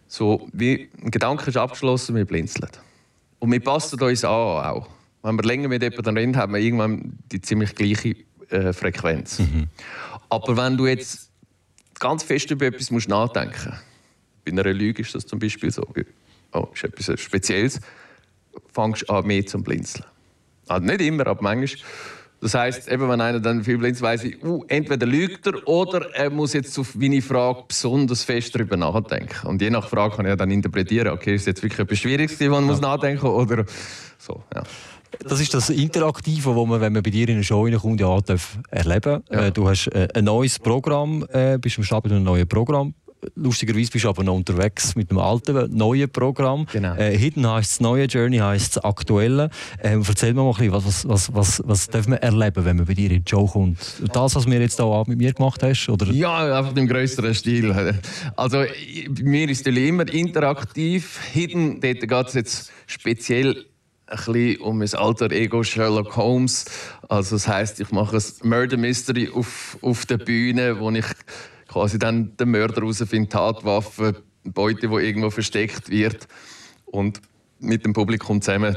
so 0.09 0.49
wie 0.53 0.89
ein 1.01 1.13
Gedanke 1.13 1.51
ist 1.51 1.57
abgeschlossen, 1.57 2.17
wir 2.17 2.25
blinzeln. 2.25 2.71
Und 3.39 3.53
wir 3.53 3.61
passen 3.61 4.01
uns 4.01 4.25
an 4.25 4.31
auch. 4.31 4.89
Wenn 5.27 5.37
wir 5.37 5.43
länger 5.43 5.67
mit 5.67 5.83
jemandem 5.83 6.17
reden, 6.17 6.37
haben 6.37 6.53
wir 6.55 6.61
irgendwann 6.61 7.19
die 7.33 7.41
ziemlich 7.41 7.75
gleiche 7.75 8.15
äh, 8.49 8.73
Frequenz. 8.73 9.43
Aber 10.29 10.57
wenn 10.57 10.77
du 10.77 10.87
jetzt 10.87 11.33
ganz 11.99 12.23
fest 12.23 12.49
über 12.53 12.67
etwas 12.67 12.93
musst 12.93 13.09
nachdenken 13.09 13.73
Bei 14.45 14.53
einer 14.53 14.73
Lüge 14.73 15.03
ist 15.03 15.17
das 15.17 15.27
zum 15.27 15.41
Beispiel 15.41 15.73
so. 15.73 15.85
Oh, 16.53 16.69
ist 16.73 16.85
etwas 16.85 17.21
Spezielles. 17.21 17.81
Fangst 18.73 19.03
du 19.09 19.13
an, 19.13 19.27
mehr 19.27 19.45
zum 19.45 19.65
Blinzeln. 19.65 20.05
Also 20.69 20.87
nicht 20.87 21.01
immer, 21.01 21.27
aber 21.27 21.43
manchmal. 21.43 21.85
Das 22.41 22.55
heisst, 22.55 22.89
eben, 22.89 23.09
wenn 23.09 23.21
einer 23.21 23.41
dann 23.41 23.65
viel 23.65 23.79
blinzelt, 23.79 24.03
weiss 24.03 24.23
ich, 24.23 24.45
uh, 24.45 24.63
entweder 24.69 25.07
lügt 25.07 25.47
er 25.47 25.67
oder 25.67 26.15
er 26.15 26.31
muss 26.31 26.53
jetzt 26.53 26.79
auf 26.79 26.95
meine 26.95 27.23
Frage 27.23 27.65
besonders 27.67 28.23
fest 28.23 28.55
darüber 28.55 28.77
nachdenken. 28.77 29.47
Und 29.47 29.61
je 29.63 29.71
nach 29.71 29.89
Frage 29.89 30.17
kann 30.17 30.27
ich 30.27 30.31
ja 30.31 30.37
dann 30.37 30.51
interpretieren, 30.51 31.09
okay, 31.09 31.35
ist 31.35 31.43
es 31.43 31.47
jetzt 31.47 31.63
wirklich 31.63 31.81
etwas 31.81 31.99
Schwieriges, 31.99 32.39
wo 32.39 32.51
man 32.51 32.65
muss 32.65 32.81
nachdenken 32.81 33.27
oder 33.27 33.65
so. 34.19 34.45
Ja. 34.55 34.63
Das 35.25 35.41
ist 35.41 35.55
das 35.55 35.71
Interaktive, 35.71 36.55
das 36.55 36.67
man, 36.67 36.81
wenn 36.81 36.93
man 36.93 37.03
bei 37.03 37.11
dir 37.11 37.29
in 37.29 37.37
eine 37.37 37.45
Show 37.45 37.65
reinkommt, 37.65 38.01
ja, 38.01 38.21
darf 38.21 38.59
erleben 38.71 39.23
Ja. 39.31 39.47
Äh, 39.47 39.53
Du 39.53 39.69
hast 39.69 39.89
äh, 39.89 40.09
ein 40.15 40.25
neues 40.25 40.59
Programm, 40.59 41.25
äh, 41.33 41.59
bist 41.59 41.79
am 41.79 41.85
Start 41.85 42.05
mit 42.05 42.13
einem 42.13 42.25
neuen 42.25 42.47
Programm. 42.47 42.95
Lustigerweise 43.35 43.91
bist 43.91 44.05
du 44.05 44.09
aber 44.09 44.23
noch 44.23 44.35
unterwegs 44.35 44.95
mit 44.95 45.11
einem 45.11 45.19
alten, 45.19 45.75
neuen 45.75 46.09
Programm. 46.11 46.67
Genau. 46.73 46.95
Äh, 46.95 47.17
Hidden 47.17 47.49
heisst 47.49 47.73
das 47.73 47.81
neue, 47.81 48.05
Journey 48.05 48.39
heisst 48.39 48.77
das 48.77 48.85
aktuelle. 48.85 49.51
Ähm, 49.83 50.05
erzähl 50.07 50.35
mir 50.35 50.43
mal 50.43 50.51
ein 50.51 50.57
bisschen, 50.57 50.73
was, 50.73 51.09
was, 51.09 51.35
was, 51.35 51.63
was 51.65 51.89
darf 51.89 52.07
man 52.07 52.19
erleben, 52.19 52.65
wenn 52.65 52.77
man 52.77 52.87
bei 52.87 52.95
dir 52.95 53.11
in 53.11 53.25
die 53.25 53.31
Show 53.31 53.47
kommt? 53.47 53.79
Das, 54.13 54.35
was 54.37 54.45
du 54.45 54.51
jetzt 54.53 54.77
hier 54.77 55.05
mit 55.07 55.19
mir 55.19 55.33
gemacht 55.33 55.63
hast? 55.63 55.89
Oder? 55.89 56.13
Ja, 56.13 56.59
einfach 56.59 56.77
im 56.77 56.87
größeren 56.87 57.35
Stil. 57.35 57.75
Also, 58.37 58.59
bei 58.59 59.23
mir 59.23 59.49
ist 59.49 59.67
es 59.67 59.77
immer 59.77 60.13
interaktiv. 60.13 61.19
Hidden, 61.33 61.81
dort 61.81 62.01
geht 62.01 62.27
es 62.29 62.35
jetzt 62.35 62.73
speziell 62.87 63.65
ein 64.07 64.17
bisschen 64.17 64.61
um 64.61 64.79
mein 64.79 64.95
alter 64.95 65.31
Ego 65.33 65.63
Sherlock 65.63 66.17
Holmes. 66.17 66.65
Also, 67.09 67.37
das 67.37 67.49
heisst, 67.49 67.81
ich 67.81 67.91
mache 67.91 68.17
ein 68.17 68.49
Murder 68.49 68.77
Mystery 68.77 69.31
auf, 69.33 69.79
auf 69.83 70.07
der 70.07 70.19
Bühne, 70.19 70.79
wo 70.79 70.91
ich 70.91 71.07
quasi 71.69 71.99
dann 71.99 72.37
den 72.37 72.51
Mörder 72.51 72.83
herausfinde, 72.83 73.29
Tatwaffe, 73.29 74.23
Beute, 74.45 74.89
die 74.89 74.95
irgendwo 74.95 75.31
versteckt 75.31 75.91
wird. 75.91 76.29
Und 76.87 77.21
mit 77.59 77.85
dem 77.85 77.93
Publikum 77.93 78.41
zusammen 78.41 78.77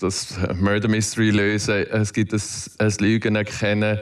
das 0.00 0.36
Murder 0.54 0.88
Mystery 0.88 1.30
lösen. 1.30 1.86
Es 1.90 2.12
gibt 2.12 2.32
ein, 2.32 2.40
ein 2.78 2.92
Lügen 3.00 3.36
erkennen, 3.36 4.00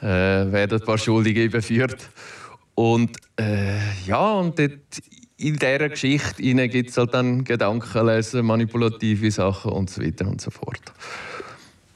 äh, 0.00 0.04
werden 0.04 0.80
ein 0.80 0.84
paar 0.84 0.98
Schuldige 0.98 1.44
überführt. 1.44 2.08
Und 2.74 3.16
äh, 3.38 3.78
ja, 4.06 4.32
und 4.32 4.58
dort 4.58 4.72
in 5.38 5.56
dieser 5.56 5.88
Geschichte 5.88 6.42
gibt 6.68 6.90
es 6.90 6.96
halt 6.96 7.14
dann 7.14 7.44
Gedankenlesen, 7.44 8.44
manipulative 8.44 9.30
Sachen 9.30 9.72
und 9.72 9.88
so 9.88 10.02
weiter 10.02 10.26
und 10.26 10.40
so 10.40 10.50
fort. 10.50 10.80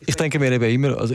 Ich 0.04 0.16
denke 0.16 0.38
mir 0.38 0.50
eben 0.50 0.64
immer, 0.64 0.98
also, 0.98 1.14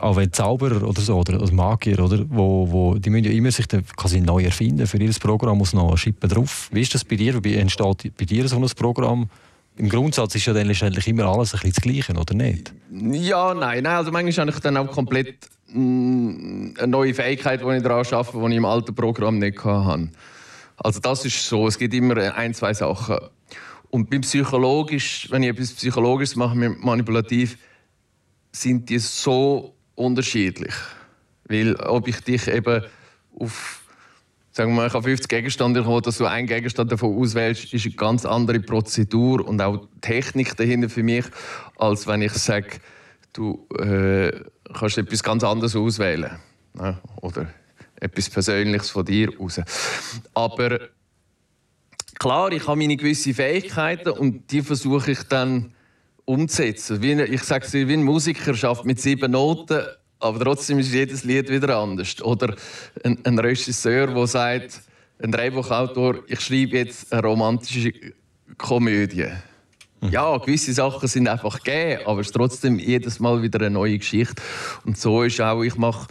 auch 0.00 0.16
wenn 0.16 0.32
Zauberer 0.32 0.86
oder 0.86 1.00
so, 1.00 1.16
oder 1.16 1.40
also 1.40 1.52
Magier, 1.52 1.98
oder, 1.98 2.24
wo, 2.28 2.70
wo, 2.70 2.94
die 2.94 3.10
müssen 3.10 3.24
ja 3.24 3.32
immer 3.32 3.50
sich 3.50 3.66
dann 3.66 3.84
quasi 3.96 4.20
neu 4.20 4.44
erfinden. 4.44 4.86
Für 4.86 4.98
ihr 4.98 5.10
Programm 5.20 5.58
muss 5.58 5.72
noch 5.72 5.90
ein 5.90 5.96
Schippen 5.96 6.28
drauf. 6.28 6.68
Wie 6.72 6.82
ist 6.82 6.94
das 6.94 7.04
bei 7.04 7.16
dir? 7.16 7.42
Wie 7.42 7.56
entsteht 7.56 8.12
bei 8.16 8.24
dir 8.24 8.46
so 8.46 8.56
ein 8.56 8.68
Programm? 8.76 9.28
Im 9.76 9.88
Grundsatz 9.88 10.34
ist 10.34 10.46
ja 10.46 10.52
dann 10.52 10.66
letztendlich 10.66 11.08
immer 11.08 11.24
alles 11.24 11.54
ein 11.54 11.60
bisschen 11.60 11.72
das 11.72 11.82
Gleiche, 11.82 12.12
oder 12.12 12.34
nicht? 12.34 12.72
Ja, 12.90 13.54
nein. 13.54 13.82
nein. 13.82 13.86
Also 13.86 14.12
manchmal 14.12 14.46
habe 14.46 14.56
ich 14.56 14.62
dann 14.62 14.76
auch 14.76 14.90
komplett 14.90 15.34
mm, 15.72 16.74
eine 16.78 16.86
neue 16.86 17.14
Fähigkeit, 17.14 17.60
die 17.60 17.76
ich 17.76 17.82
daran 17.82 18.06
arbeite, 18.06 18.38
die 18.38 18.46
ich 18.46 18.56
im 18.56 18.64
alten 18.64 18.94
Programm 18.94 19.38
nicht 19.38 19.64
hatte. 19.64 20.08
Also 20.82 21.00
das 21.00 21.24
ist 21.24 21.46
so. 21.46 21.66
Es 21.66 21.78
gibt 21.78 21.94
immer 21.94 22.16
ein, 22.34 22.54
zwei 22.54 22.74
Sachen. 22.74 23.18
Und 23.90 24.10
beim 24.10 24.22
Psychologisch, 24.22 25.28
wenn 25.30 25.42
ich 25.42 25.50
etwas 25.50 25.72
Psychologisches 25.72 26.34
mache, 26.34 26.56
manipulativ, 26.56 27.56
sind 28.50 28.88
die 28.88 28.98
so 28.98 29.74
unterschiedlich. 29.94 30.74
Weil 31.44 31.76
ob 31.76 32.08
ich 32.08 32.20
dich 32.20 32.48
eben 32.48 32.84
auf 33.38 33.78
sagen 34.52 34.72
wir 34.72 34.76
mal, 34.76 34.86
ich 34.86 34.92
habe 34.92 35.04
50 35.04 35.28
Gegenstände 35.28 35.82
kommen, 35.82 36.02
dass 36.02 36.18
du 36.18 36.26
einen 36.26 36.46
Gegenstand 36.46 36.92
davon 36.92 37.16
auswählst, 37.16 37.72
ist 37.72 37.86
eine 37.86 37.94
ganz 37.94 38.26
andere 38.26 38.60
Prozedur 38.60 39.46
und 39.46 39.62
auch 39.62 39.88
Technik 40.02 40.56
dahinter 40.56 40.90
für 40.90 41.02
mich, 41.02 41.24
als 41.78 42.06
wenn 42.06 42.20
ich 42.20 42.32
sage, 42.32 42.80
du 43.32 43.66
äh, 43.78 44.30
kannst 44.74 44.98
etwas 44.98 45.22
ganz 45.22 45.42
anderes 45.42 45.74
auswählen. 45.74 46.38
Ne? 46.74 46.98
Oder 47.22 47.46
etwas 48.02 48.28
Persönliches 48.28 48.90
von 48.90 49.04
dir 49.04 49.36
raus. 49.38 49.60
Aber 50.34 50.80
klar, 52.18 52.52
ich 52.52 52.66
habe 52.66 52.78
meine 52.78 52.96
gewissen 52.96 53.32
Fähigkeiten 53.32 54.10
und 54.10 54.50
die 54.50 54.62
versuche 54.62 55.12
ich 55.12 55.22
dann 55.22 55.72
umzusetzen. 56.24 57.00
Wie, 57.00 57.12
ich 57.22 57.42
sage 57.44 57.64
es 57.66 57.72
wie 57.72 57.92
ein 57.92 58.02
Musiker 58.02 58.54
schafft 58.54 58.84
mit 58.84 59.00
sieben 59.00 59.32
Noten, 59.32 59.82
aber 60.18 60.44
trotzdem 60.44 60.80
ist 60.80 60.92
jedes 60.92 61.24
Lied 61.24 61.48
wieder 61.48 61.78
anders. 61.78 62.20
Oder 62.22 62.56
ein, 63.04 63.18
ein 63.24 63.38
Regisseur, 63.38 64.08
der 64.08 64.26
sagt, 64.26 64.82
ein 65.22 65.30
Drehbuchautor, 65.30 66.24
ich 66.26 66.40
schreibe 66.40 66.78
jetzt 66.78 67.12
eine 67.12 67.22
romantische 67.22 67.92
Komödie. 68.58 69.28
Ja, 70.10 70.36
gewisse 70.38 70.72
Sachen 70.72 71.06
sind 71.06 71.28
einfach 71.28 71.62
gegeben, 71.62 72.02
aber 72.06 72.20
es 72.20 72.26
ist 72.26 72.32
trotzdem 72.32 72.78
jedes 72.80 73.20
Mal 73.20 73.40
wieder 73.40 73.60
eine 73.60 73.70
neue 73.70 73.98
Geschichte. 73.98 74.42
Und 74.84 74.98
so 74.98 75.22
ist 75.22 75.40
auch, 75.40 75.62
ich 75.62 75.76
mache 75.76 76.08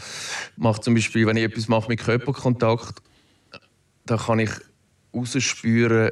mach 0.56 0.80
zum 0.80 0.94
Beispiel, 0.94 1.28
wenn 1.28 1.36
ich 1.36 1.44
etwas 1.44 1.68
mache 1.68 1.90
mit 1.90 2.00
Körperkontakt, 2.00 3.02
da 4.06 4.16
kann 4.16 4.40
ich 4.40 4.52
rausspüren, 5.14 6.12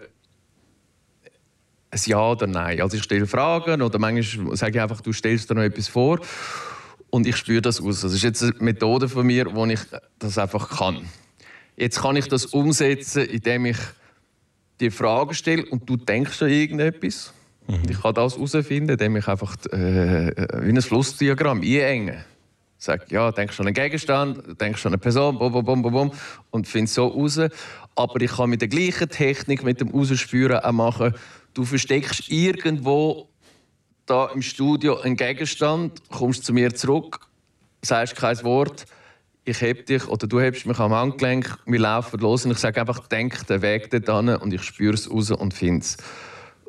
ein 1.92 2.00
Ja 2.06 2.32
oder 2.32 2.48
Nein. 2.48 2.82
Also 2.82 2.98
ich 2.98 3.04
stelle 3.04 3.26
Fragen 3.26 3.82
oder 3.82 3.98
manchmal 3.98 4.58
sage 4.58 4.78
ich 4.78 4.82
einfach, 4.82 5.00
du 5.00 5.14
stellst 5.14 5.50
dir 5.50 5.56
noch 5.56 5.64
etwas 5.64 5.88
vor 5.88 6.20
und 7.10 7.26
ich 7.26 7.38
spüre 7.38 7.62
das 7.62 7.82
aus. 7.82 8.02
Das 8.02 8.14
ist 8.14 8.24
jetzt 8.24 8.44
eine 8.44 8.54
Methode 8.60 9.08
von 9.08 9.26
mir, 9.26 9.56
wo 9.56 9.66
ich 9.66 9.80
das 10.20 10.38
einfach 10.38 10.78
kann. 10.78 11.08
Jetzt 11.78 12.02
kann 12.02 12.18
ich 12.18 12.28
das 12.28 12.46
umsetzen, 12.46 13.24
indem 13.24 13.68
ich 13.68 13.78
die 14.82 14.92
Frage 14.92 15.34
stelle 15.34 15.66
und 15.66 15.90
du 15.90 15.96
denkst 15.96 16.42
an 16.42 16.50
irgendetwas. 16.50 17.34
Mhm. 17.70 17.84
Ich 17.88 18.02
kann 18.02 18.16
das 18.16 18.36
herausfinden, 18.36 18.90
indem 18.90 19.16
ich 19.16 19.28
einfach 19.28 19.56
äh, 19.72 20.32
wie 20.64 20.70
ein 20.70 20.82
Flussdiagramm 20.82 21.62
einenge. 21.62 22.26
Sag, 22.80 23.12
ja, 23.12 23.32
denkst 23.32 23.60
an 23.60 23.68
einen 23.68 23.74
Gegenstand, 23.74 24.60
denkst 24.60 24.86
an 24.86 24.94
eine 24.94 24.98
Person, 24.98 25.38
bum, 25.38 25.52
bum, 25.52 25.82
bum, 25.82 25.82
bum, 25.82 26.12
und 26.50 26.68
finde 26.68 26.90
so 26.90 27.08
raus. 27.08 27.40
Aber 27.96 28.22
ich 28.22 28.32
kann 28.32 28.50
mit 28.50 28.62
der 28.62 28.70
gleichen 28.70 29.10
Technik, 29.10 29.64
mit 29.64 29.82
dem 29.82 29.90
Rausspüren 29.90 30.60
auch 30.60 30.72
machen, 30.72 31.14
du 31.54 31.66
versteckst 31.66 32.30
irgendwo 32.30 33.30
da 34.06 34.30
im 34.34 34.42
Studio 34.42 35.00
einen 35.02 35.18
Gegenstand, 35.18 36.02
kommst 36.10 36.46
zu 36.46 36.54
mir 36.54 36.74
zurück, 36.74 37.20
sagst 37.84 38.16
kein 38.16 38.42
Wort, 38.44 38.86
ich 39.44 39.62
heb 39.62 39.86
dich 39.86 40.08
oder 40.08 40.26
du 40.26 40.40
hebst 40.40 40.66
mich 40.66 40.80
am 40.80 40.94
Handgelenk, 40.94 41.58
wir 41.66 41.80
laufen 41.80 42.20
los 42.20 42.46
und 42.46 42.52
ich 42.52 42.58
sage 42.58 42.80
einfach, 42.80 43.08
denk 43.08 43.46
den 43.48 43.62
Weg 43.62 43.92
dorthin 43.92 44.36
und 44.38 44.54
ich 44.54 44.64
spüre 44.64 44.94
es 44.94 45.12
raus 45.12 45.32
und 45.32 45.54
finde 45.54 45.82
es. 45.82 45.98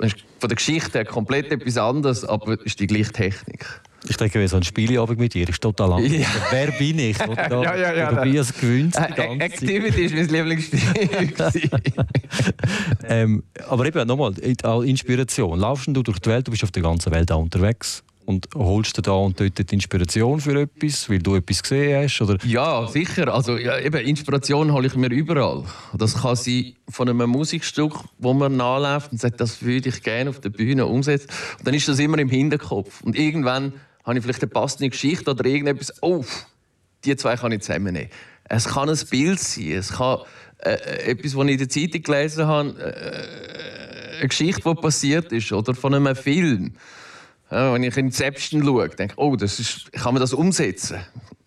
Von 0.01 0.49
der 0.49 0.57
Geschichte 0.57 0.99
her 0.99 1.05
komplett 1.05 1.51
etwas 1.53 1.77
anderes, 1.77 2.25
aber 2.25 2.55
es 2.55 2.61
ist 2.63 2.81
die 2.81 2.87
gleiche 2.87 3.13
Technik. 3.13 3.67
Ich 4.09 4.17
denke, 4.17 4.49
so 4.49 4.57
ein 4.57 4.63
Spieleabend 4.63 5.19
mit 5.19 5.35
dir 5.35 5.47
ist 5.47 5.61
total 5.61 5.93
anders. 5.93 6.11
Ja. 6.11 6.27
Wer 6.51 6.73
bin 6.73 6.99
ich? 6.99 7.19
Da, 7.51 7.63
ja, 7.63 7.77
ja, 7.77 7.95
ja. 7.95 8.25
Du 8.25 8.33
bist 8.33 8.59
gewöhnt 8.59 8.95
die 8.97 9.15
ganze 9.15 9.45
Activity 9.45 10.05
ist 10.05 10.15
mein 10.15 10.29
Lieblingsspiel. 10.29 11.33
ähm, 13.09 13.43
aber 13.69 13.87
eben, 13.87 14.07
nochmal, 14.07 14.33
Inspiration. 14.39 15.59
Laufst 15.59 15.89
du 15.89 16.03
durch 16.03 16.19
die 16.19 16.31
Welt, 16.31 16.47
du 16.47 16.51
bist 16.51 16.65
auf 16.65 16.71
der 16.71 16.83
ganzen 16.83 17.13
Welt 17.13 17.31
auch 17.31 17.41
unterwegs 17.41 18.03
und 18.31 18.49
holst 18.55 18.97
du 18.97 19.03
da 19.03 19.13
und 19.13 19.41
dort 19.41 19.59
die 19.59 19.75
Inspiration 19.75 20.41
für 20.41 20.63
etwas, 20.63 21.11
weil 21.11 21.19
du 21.19 21.35
etwas 21.35 21.63
gesehen 21.63 22.05
hast? 22.05 22.21
Oder? 22.23 22.39
Ja, 22.45 22.87
sicher. 22.87 23.33
Also, 23.35 23.59
ja, 23.59 23.79
eben, 23.79 24.07
Inspiration 24.07 24.73
hole 24.73 24.87
ich 24.87 24.95
mir 24.95 25.11
überall. 25.11 25.65
Das 25.93 26.23
kann 26.23 26.37
sein 26.37 26.75
von 26.89 27.09
einem 27.09 27.29
Musikstück, 27.29 27.93
wo 28.19 28.33
man 28.33 28.57
nachläuft 28.57 29.11
und 29.11 29.21
sagt, 29.21 29.41
das 29.41 29.63
würde 29.63 29.89
ich 29.89 30.03
gerne 30.03 30.31
auf 30.31 30.41
der 30.41 30.51
Bühne 30.51 30.87
umsetzen. 30.87 31.29
Und 31.59 31.67
dann 31.67 31.75
ist 31.75 31.89
das 31.89 31.99
immer 31.99 32.19
im 32.19 32.29
Hinterkopf. 32.29 33.01
Und 33.03 33.19
irgendwann 33.19 33.73
habe 34.05 34.19
ich 34.19 34.25
vielleicht 34.25 34.43
eine 34.43 34.51
passende 34.51 34.91
Geschichte 34.91 35.31
oder 35.31 35.45
irgendetwas, 35.45 35.93
oh, 36.01 36.25
die 37.05 37.17
zwei 37.17 37.35
kann 37.35 37.51
ich 37.51 37.63
zusammennehmen. 37.63 38.11
Es 38.45 38.67
kann 38.67 38.89
ein 38.89 38.99
Bild 39.11 39.41
sein, 39.41 39.73
es 39.73 39.93
kann 39.93 40.21
äh, 40.59 40.75
äh 40.75 41.11
etwas, 41.11 41.37
was 41.37 41.47
ich 41.47 41.53
in 41.53 41.59
der 41.59 41.69
Zeitung 41.69 42.03
gelesen 42.03 42.47
habe, 42.47 42.69
äh, 42.79 44.19
eine 44.19 44.29
Geschichte, 44.29 44.63
die 44.63 44.75
passiert 44.75 45.33
ist, 45.33 45.53
oder 45.53 45.75
von 45.75 45.95
einem 45.95 46.15
Film. 46.15 46.75
Ja, 47.51 47.73
wenn 47.73 47.83
ich 47.83 47.97
in 47.97 48.07
Inception 48.07 48.65
schaue, 48.65 48.89
denke 48.89 49.15
ich, 49.15 49.19
oh, 49.19 49.35
das 49.37 49.59
ist, 49.59 49.93
kann 49.93 50.15
man 50.15 50.21
das 50.21 50.33
umsetzen 50.33 51.01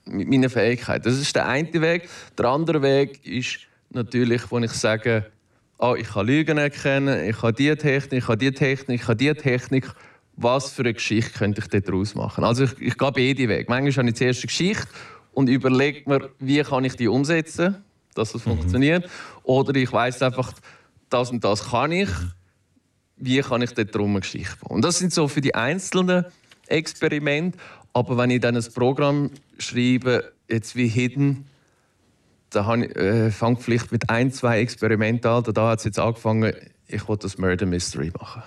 mit 0.06 0.28
meinen 0.28 0.50
Fähigkeiten. 0.50 1.04
Das 1.04 1.18
ist 1.18 1.36
der 1.36 1.48
eine 1.48 1.74
Weg. 1.74 2.10
Der 2.38 2.48
andere 2.48 2.82
Weg 2.82 3.26
ist 3.26 3.60
natürlich, 3.90 4.42
wo 4.52 4.60
ich 4.60 4.72
sage, 4.72 5.32
oh, 5.80 5.96
ich 5.98 6.10
kann 6.10 6.28
Lügen 6.28 6.58
erkennen, 6.58 7.30
ich 7.30 7.42
habe 7.42 7.54
diese 7.54 7.78
Technik, 7.78 8.24
ich 8.24 8.28
habe 8.28 8.38
diese 8.38 8.54
Technik, 8.54 9.02
ich 9.02 9.08
habe 9.08 9.16
diese 9.16 9.36
Technik 9.36 9.94
was 10.36 10.72
für 10.72 10.82
eine 10.82 10.94
Geschichte 10.94 11.38
könnte 11.38 11.62
ich 11.62 11.84
daraus 11.84 12.16
machen. 12.16 12.44
Also 12.44 12.64
ich, 12.64 12.72
ich 12.80 12.98
gehe 12.98 13.12
beide 13.12 13.50
Wege. 13.50 13.66
Manchmal 13.68 13.92
habe 13.92 14.10
ich 14.10 14.16
zuerst 14.16 14.40
eine 14.40 14.48
Geschichte 14.48 14.88
und 15.34 15.50
überlege 15.50 16.10
mir, 16.10 16.30
wie 16.40 16.62
kann 16.64 16.84
ich 16.86 16.96
die 16.96 17.08
umsetzen, 17.08 17.84
dass 18.16 18.34
es 18.34 18.46
mhm. 18.46 18.52
funktioniert. 18.52 19.10
Oder 19.44 19.76
ich 19.76 19.92
weiß 19.92 20.22
einfach, 20.22 20.54
das 21.10 21.30
und 21.30 21.44
das 21.44 21.70
kann 21.70 21.92
ich. 21.92 22.10
Wie 23.18 23.42
kann 23.42 23.62
ich 23.62 23.74
Geschichte 23.76 24.58
bauen? 24.62 24.76
Und 24.76 24.86
das 24.86 25.00
sind 25.00 25.14
so 25.14 25.28
für 25.28 25.42
die 25.42 25.56
einzelnen 25.56 26.26
Experimente. 26.68 27.58
Aber 27.94 28.18
wenn 28.18 28.32
ich 28.32 28.42
dann 28.42 28.56
ein 28.56 28.66
Programm 28.74 29.30
schreibe, 29.60 30.34
jetzt 30.50 30.76
wie 30.76 30.88
Hidden, 30.88 31.46
da 32.50 32.76
äh, 32.76 33.32
fange 33.32 33.58
ich 33.58 33.64
vielleicht 33.64 33.92
mit 33.92 34.10
ein, 34.10 34.32
zwei 34.32 34.60
Experimenten 34.60 35.30
an. 35.30 35.44
Da 35.44 35.70
hat 35.70 35.80
es 35.80 35.86
jetzt 35.86 36.00
angefangen, 36.00 36.54
ich 36.88 37.08
will 37.08 37.18
das 37.18 37.38
Murder 37.38 37.66
Mystery 37.66 38.12
machen. 38.20 38.44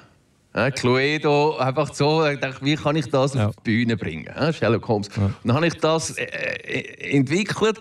Ja, 0.55 0.71
Cluedo, 0.71 1.59
einfach 1.59 1.93
so, 1.93 2.25
ich 2.25 2.41
dachte, 2.41 2.65
wie 2.65 2.77
kann 2.77 2.97
ich 2.97 3.11
das 3.11 3.35
ja. 3.35 3.49
auf 3.49 3.57
die 3.57 3.63
Bühne 3.63 3.97
bringen? 3.97 4.25
Ja, 4.25 4.53
Sherlock 4.53 4.89
Holmes. 4.89 5.09
Ja. 5.15 5.31
dann 5.45 5.55
habe 5.55 5.67
ich 5.67 5.75
das 5.75 6.17
äh, 6.17 6.25
äh, 6.25 7.15
entwickelt 7.15 7.79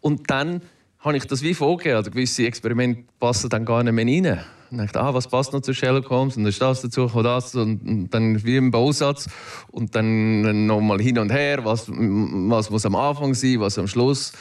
und 0.00 0.28
dann 0.28 0.60
habe 0.98 1.16
ich 1.16 1.26
das 1.26 1.42
wie 1.42 1.54
vorgegeben. 1.54 1.96
Also 1.96 2.10
gewisse 2.10 2.44
Experimente 2.44 3.04
passen 3.20 3.48
dann 3.48 3.64
gar 3.64 3.84
nicht 3.84 3.92
mehr 3.92 4.04
rein. 4.04 4.44
Und 4.70 4.78
dachte, 4.78 5.00
ah, 5.00 5.14
was 5.14 5.28
passt 5.28 5.52
noch 5.52 5.60
zu 5.60 5.72
Sherlock 5.72 6.10
Holmes? 6.10 6.36
Und 6.36 6.44
dann 6.44 6.50
ist 6.50 6.60
das 6.60 6.82
dazu, 6.82 7.10
und 7.12 7.22
das. 7.24 7.54
Und, 7.54 8.08
dann 8.10 8.44
wie 8.44 8.56
im 8.56 8.70
Bausatz. 8.70 9.28
Und 9.70 9.94
dann 9.94 10.66
nochmal 10.66 11.00
hin 11.00 11.18
und 11.18 11.30
her, 11.30 11.64
was, 11.64 11.88
was 11.88 12.70
muss 12.70 12.86
am 12.86 12.94
Anfang 12.94 13.34
sein, 13.34 13.60
was 13.60 13.78
am 13.78 13.88
Schluss. 13.88 14.32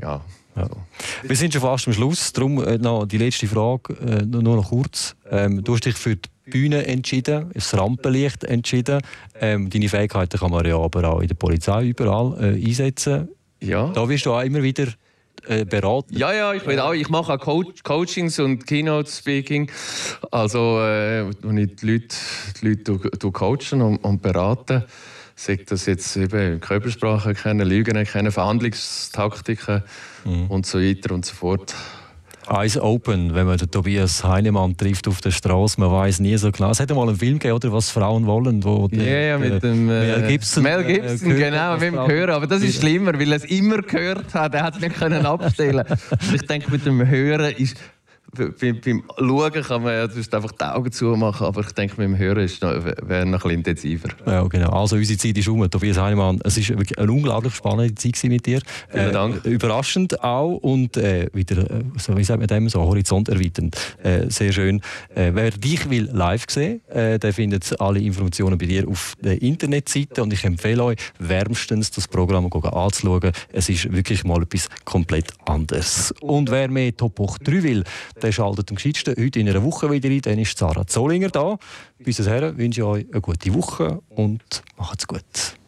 Ja, 0.00 0.20
ja. 0.56 0.68
Wir 1.22 1.36
sind 1.36 1.52
schon 1.52 1.62
fast 1.62 1.86
am 1.86 1.94
Schluss, 1.94 2.32
darum 2.32 2.62
äh, 2.62 2.78
noch 2.78 3.06
die 3.06 3.18
letzte 3.18 3.46
Frage, 3.46 3.94
äh, 3.94 4.24
nur 4.24 4.42
noch 4.42 4.70
kurz. 4.70 5.14
Ähm, 5.30 5.62
du 5.62 5.74
hast 5.74 5.84
dich 5.84 5.96
für 5.96 6.16
die 6.16 6.28
Bühne 6.50 6.86
entschieden, 6.86 7.50
das 7.54 7.76
Rampenlicht 7.76 8.44
entschieden. 8.44 9.00
Ähm, 9.40 9.70
deine 9.70 9.88
Fähigkeiten 9.88 10.38
kann 10.38 10.50
man 10.50 10.66
ja 10.66 10.78
aber 10.78 11.08
auch 11.08 11.20
in 11.20 11.28
der 11.28 11.36
Polizei 11.36 11.86
überall 11.86 12.36
äh, 12.40 12.66
einsetzen. 12.66 13.28
Ja. 13.60 13.88
Da 13.92 14.08
wirst 14.08 14.26
du 14.26 14.32
auch 14.32 14.42
immer 14.42 14.62
wieder 14.62 14.86
äh, 15.46 15.64
beraten. 15.64 16.16
Ja, 16.16 16.32
ja, 16.32 16.54
ich, 16.54 16.66
auch, 16.78 16.92
ich 16.92 17.08
mache 17.08 17.34
auch 17.34 17.38
Coach 17.38 17.82
Coachings 17.82 18.38
und 18.38 18.66
Keynote 18.66 19.10
Speaking. 19.10 19.70
Also, 20.30 20.80
äh, 20.80 21.26
wo 21.42 21.50
ich 21.50 21.76
die 21.76 21.86
Leute, 21.86 22.16
die 22.60 22.68
Leute 22.68 23.32
coachen 23.32 23.82
und, 23.82 23.96
und 23.98 24.22
beraten. 24.22 24.84
Sagt 25.36 25.70
das 25.70 25.86
jetzt 25.86 26.16
eben 26.16 26.60
Körpersprache 26.60 27.32
kennen, 27.32 27.66
Lügen 27.66 28.04
kennen, 28.04 28.30
Verhandlungstaktiken 28.30 29.82
mhm. 30.24 30.46
und 30.48 30.66
so 30.66 30.78
weiter 30.78 31.14
und 31.14 31.24
so 31.24 31.34
fort. 31.34 31.74
Eyes 32.52 32.76
Open, 32.76 33.34
wenn 33.34 33.46
man 33.46 33.58
den 33.58 33.70
Tobias 33.70 34.24
Heinemann 34.24 34.76
trifft 34.76 35.06
auf 35.06 35.20
der 35.20 35.30
Straße, 35.30 35.78
man 35.78 35.90
weiß 35.90 36.18
nie 36.18 36.36
so 36.36 36.50
genau. 36.50 36.70
Es 36.70 36.80
hat 36.80 36.90
mal 36.90 37.08
einen 37.08 37.16
Film 37.16 37.38
gegeben, 37.38 37.54
oder, 37.54 37.72
was 37.72 37.90
Frauen 37.90 38.26
wollen, 38.26 38.64
wo 38.64 38.88
ja, 38.90 39.02
ja, 39.02 39.38
mit 39.38 39.62
dem 39.62 39.88
äh, 39.88 40.18
Mel 40.18 40.28
Gibson, 40.28 40.62
Mel 40.64 40.80
äh, 40.80 40.94
Gibson 40.94 41.30
äh, 41.30 41.34
genau, 41.34 41.74
mit 41.74 41.82
dem 41.82 42.06
Hören. 42.08 42.30
Aber 42.30 42.48
das 42.48 42.62
ist 42.62 42.80
schlimmer, 42.80 43.14
weil 43.14 43.30
er 43.30 43.36
es 43.36 43.44
immer 43.44 43.82
gehört 43.82 44.34
hat. 44.34 44.54
Er 44.54 44.64
hat 44.64 44.74
es 44.74 44.80
nicht 44.80 44.96
können 44.96 45.24
abstellen. 45.24 45.84
ich 46.34 46.42
denke, 46.42 46.72
mit 46.72 46.84
dem 46.84 47.06
Hören 47.06 47.54
ist 47.54 47.76
beim, 48.32 48.80
beim 48.80 49.02
Schauen 49.18 49.62
kann 49.62 49.82
man 49.82 49.92
ja 49.92 50.02
einfach 50.02 50.52
die 50.52 50.64
Augen 50.64 50.92
zumachen, 50.92 51.46
aber 51.46 51.60
ich 51.60 51.72
denke, 51.72 51.94
mit 52.00 52.06
dem 52.06 52.18
Hören 52.18 52.48
wäre 53.02 53.26
noch 53.26 53.44
ein 53.44 53.50
intensiver. 53.50 54.08
Ja, 54.26 54.42
genau. 54.44 54.70
Also 54.70 54.96
unsere 54.96 55.18
Zeit 55.18 55.36
ist 55.36 55.48
um. 55.48 55.68
Tobias 55.70 55.98
Heinemann, 55.98 56.40
es 56.44 56.56
war 56.56 56.78
wirklich 56.78 56.98
eine 56.98 57.12
unglaublich 57.12 57.54
spannende 57.54 57.94
Zeit 57.94 58.18
mit 58.24 58.46
dir. 58.46 58.60
Vielen 58.88 59.10
äh, 59.10 59.12
Dank. 59.12 59.44
Überraschend 59.44 60.22
auch 60.22 60.56
und 60.56 60.96
äh, 60.96 61.28
wieder, 61.32 61.70
äh, 61.70 61.84
so, 61.98 62.16
wie 62.16 62.24
sagt 62.24 62.40
man 62.40 62.48
dem, 62.48 62.68
so 62.68 62.80
horizont 62.80 63.28
erweiternd. 63.28 63.76
Äh, 64.02 64.30
sehr 64.30 64.52
schön. 64.52 64.80
Äh, 65.14 65.32
wer 65.34 65.50
dich 65.50 65.88
will 65.90 66.08
live 66.12 66.44
sehen, 66.48 66.80
äh, 66.88 67.18
der 67.18 67.32
findet 67.32 67.80
alle 67.80 68.00
Informationen 68.00 68.58
bei 68.58 68.66
dir 68.66 68.88
auf 68.88 69.14
der 69.20 69.40
Internetseite 69.42 70.22
und 70.22 70.32
ich 70.32 70.44
empfehle 70.44 70.84
euch 70.84 70.96
wärmstens 71.18 71.90
das 71.90 72.08
Programm 72.08 72.50
anzuschauen. 72.52 73.32
Es 73.52 73.68
ist 73.68 73.92
wirklich 73.92 74.24
mal 74.24 74.42
etwas 74.42 74.68
komplett 74.84 75.32
anderes. 75.46 76.12
Und 76.20 76.50
wer 76.50 76.68
mehr 76.68 76.96
Top 76.96 77.18
Hoch 77.18 77.38
3 77.38 77.62
will, 77.62 77.84
der 78.20 78.32
schaltet 78.32 78.70
am 78.70 78.76
gescheitsten 78.76 79.14
heute 79.18 79.40
in 79.40 79.48
einer 79.48 79.62
Woche 79.62 79.90
wieder 79.90 80.08
ein. 80.08 80.20
Dann 80.20 80.38
ist 80.38 80.56
Sarah 80.56 80.86
Zollinger 80.86 81.28
da. 81.28 81.58
Bis 81.98 82.18
dahin 82.18 82.56
wünsche 82.56 82.80
ich 82.80 82.86
euch 82.86 83.06
eine 83.10 83.20
gute 83.20 83.54
Woche 83.54 84.00
und 84.10 84.62
macht's 84.76 85.06
gut. 85.06 85.59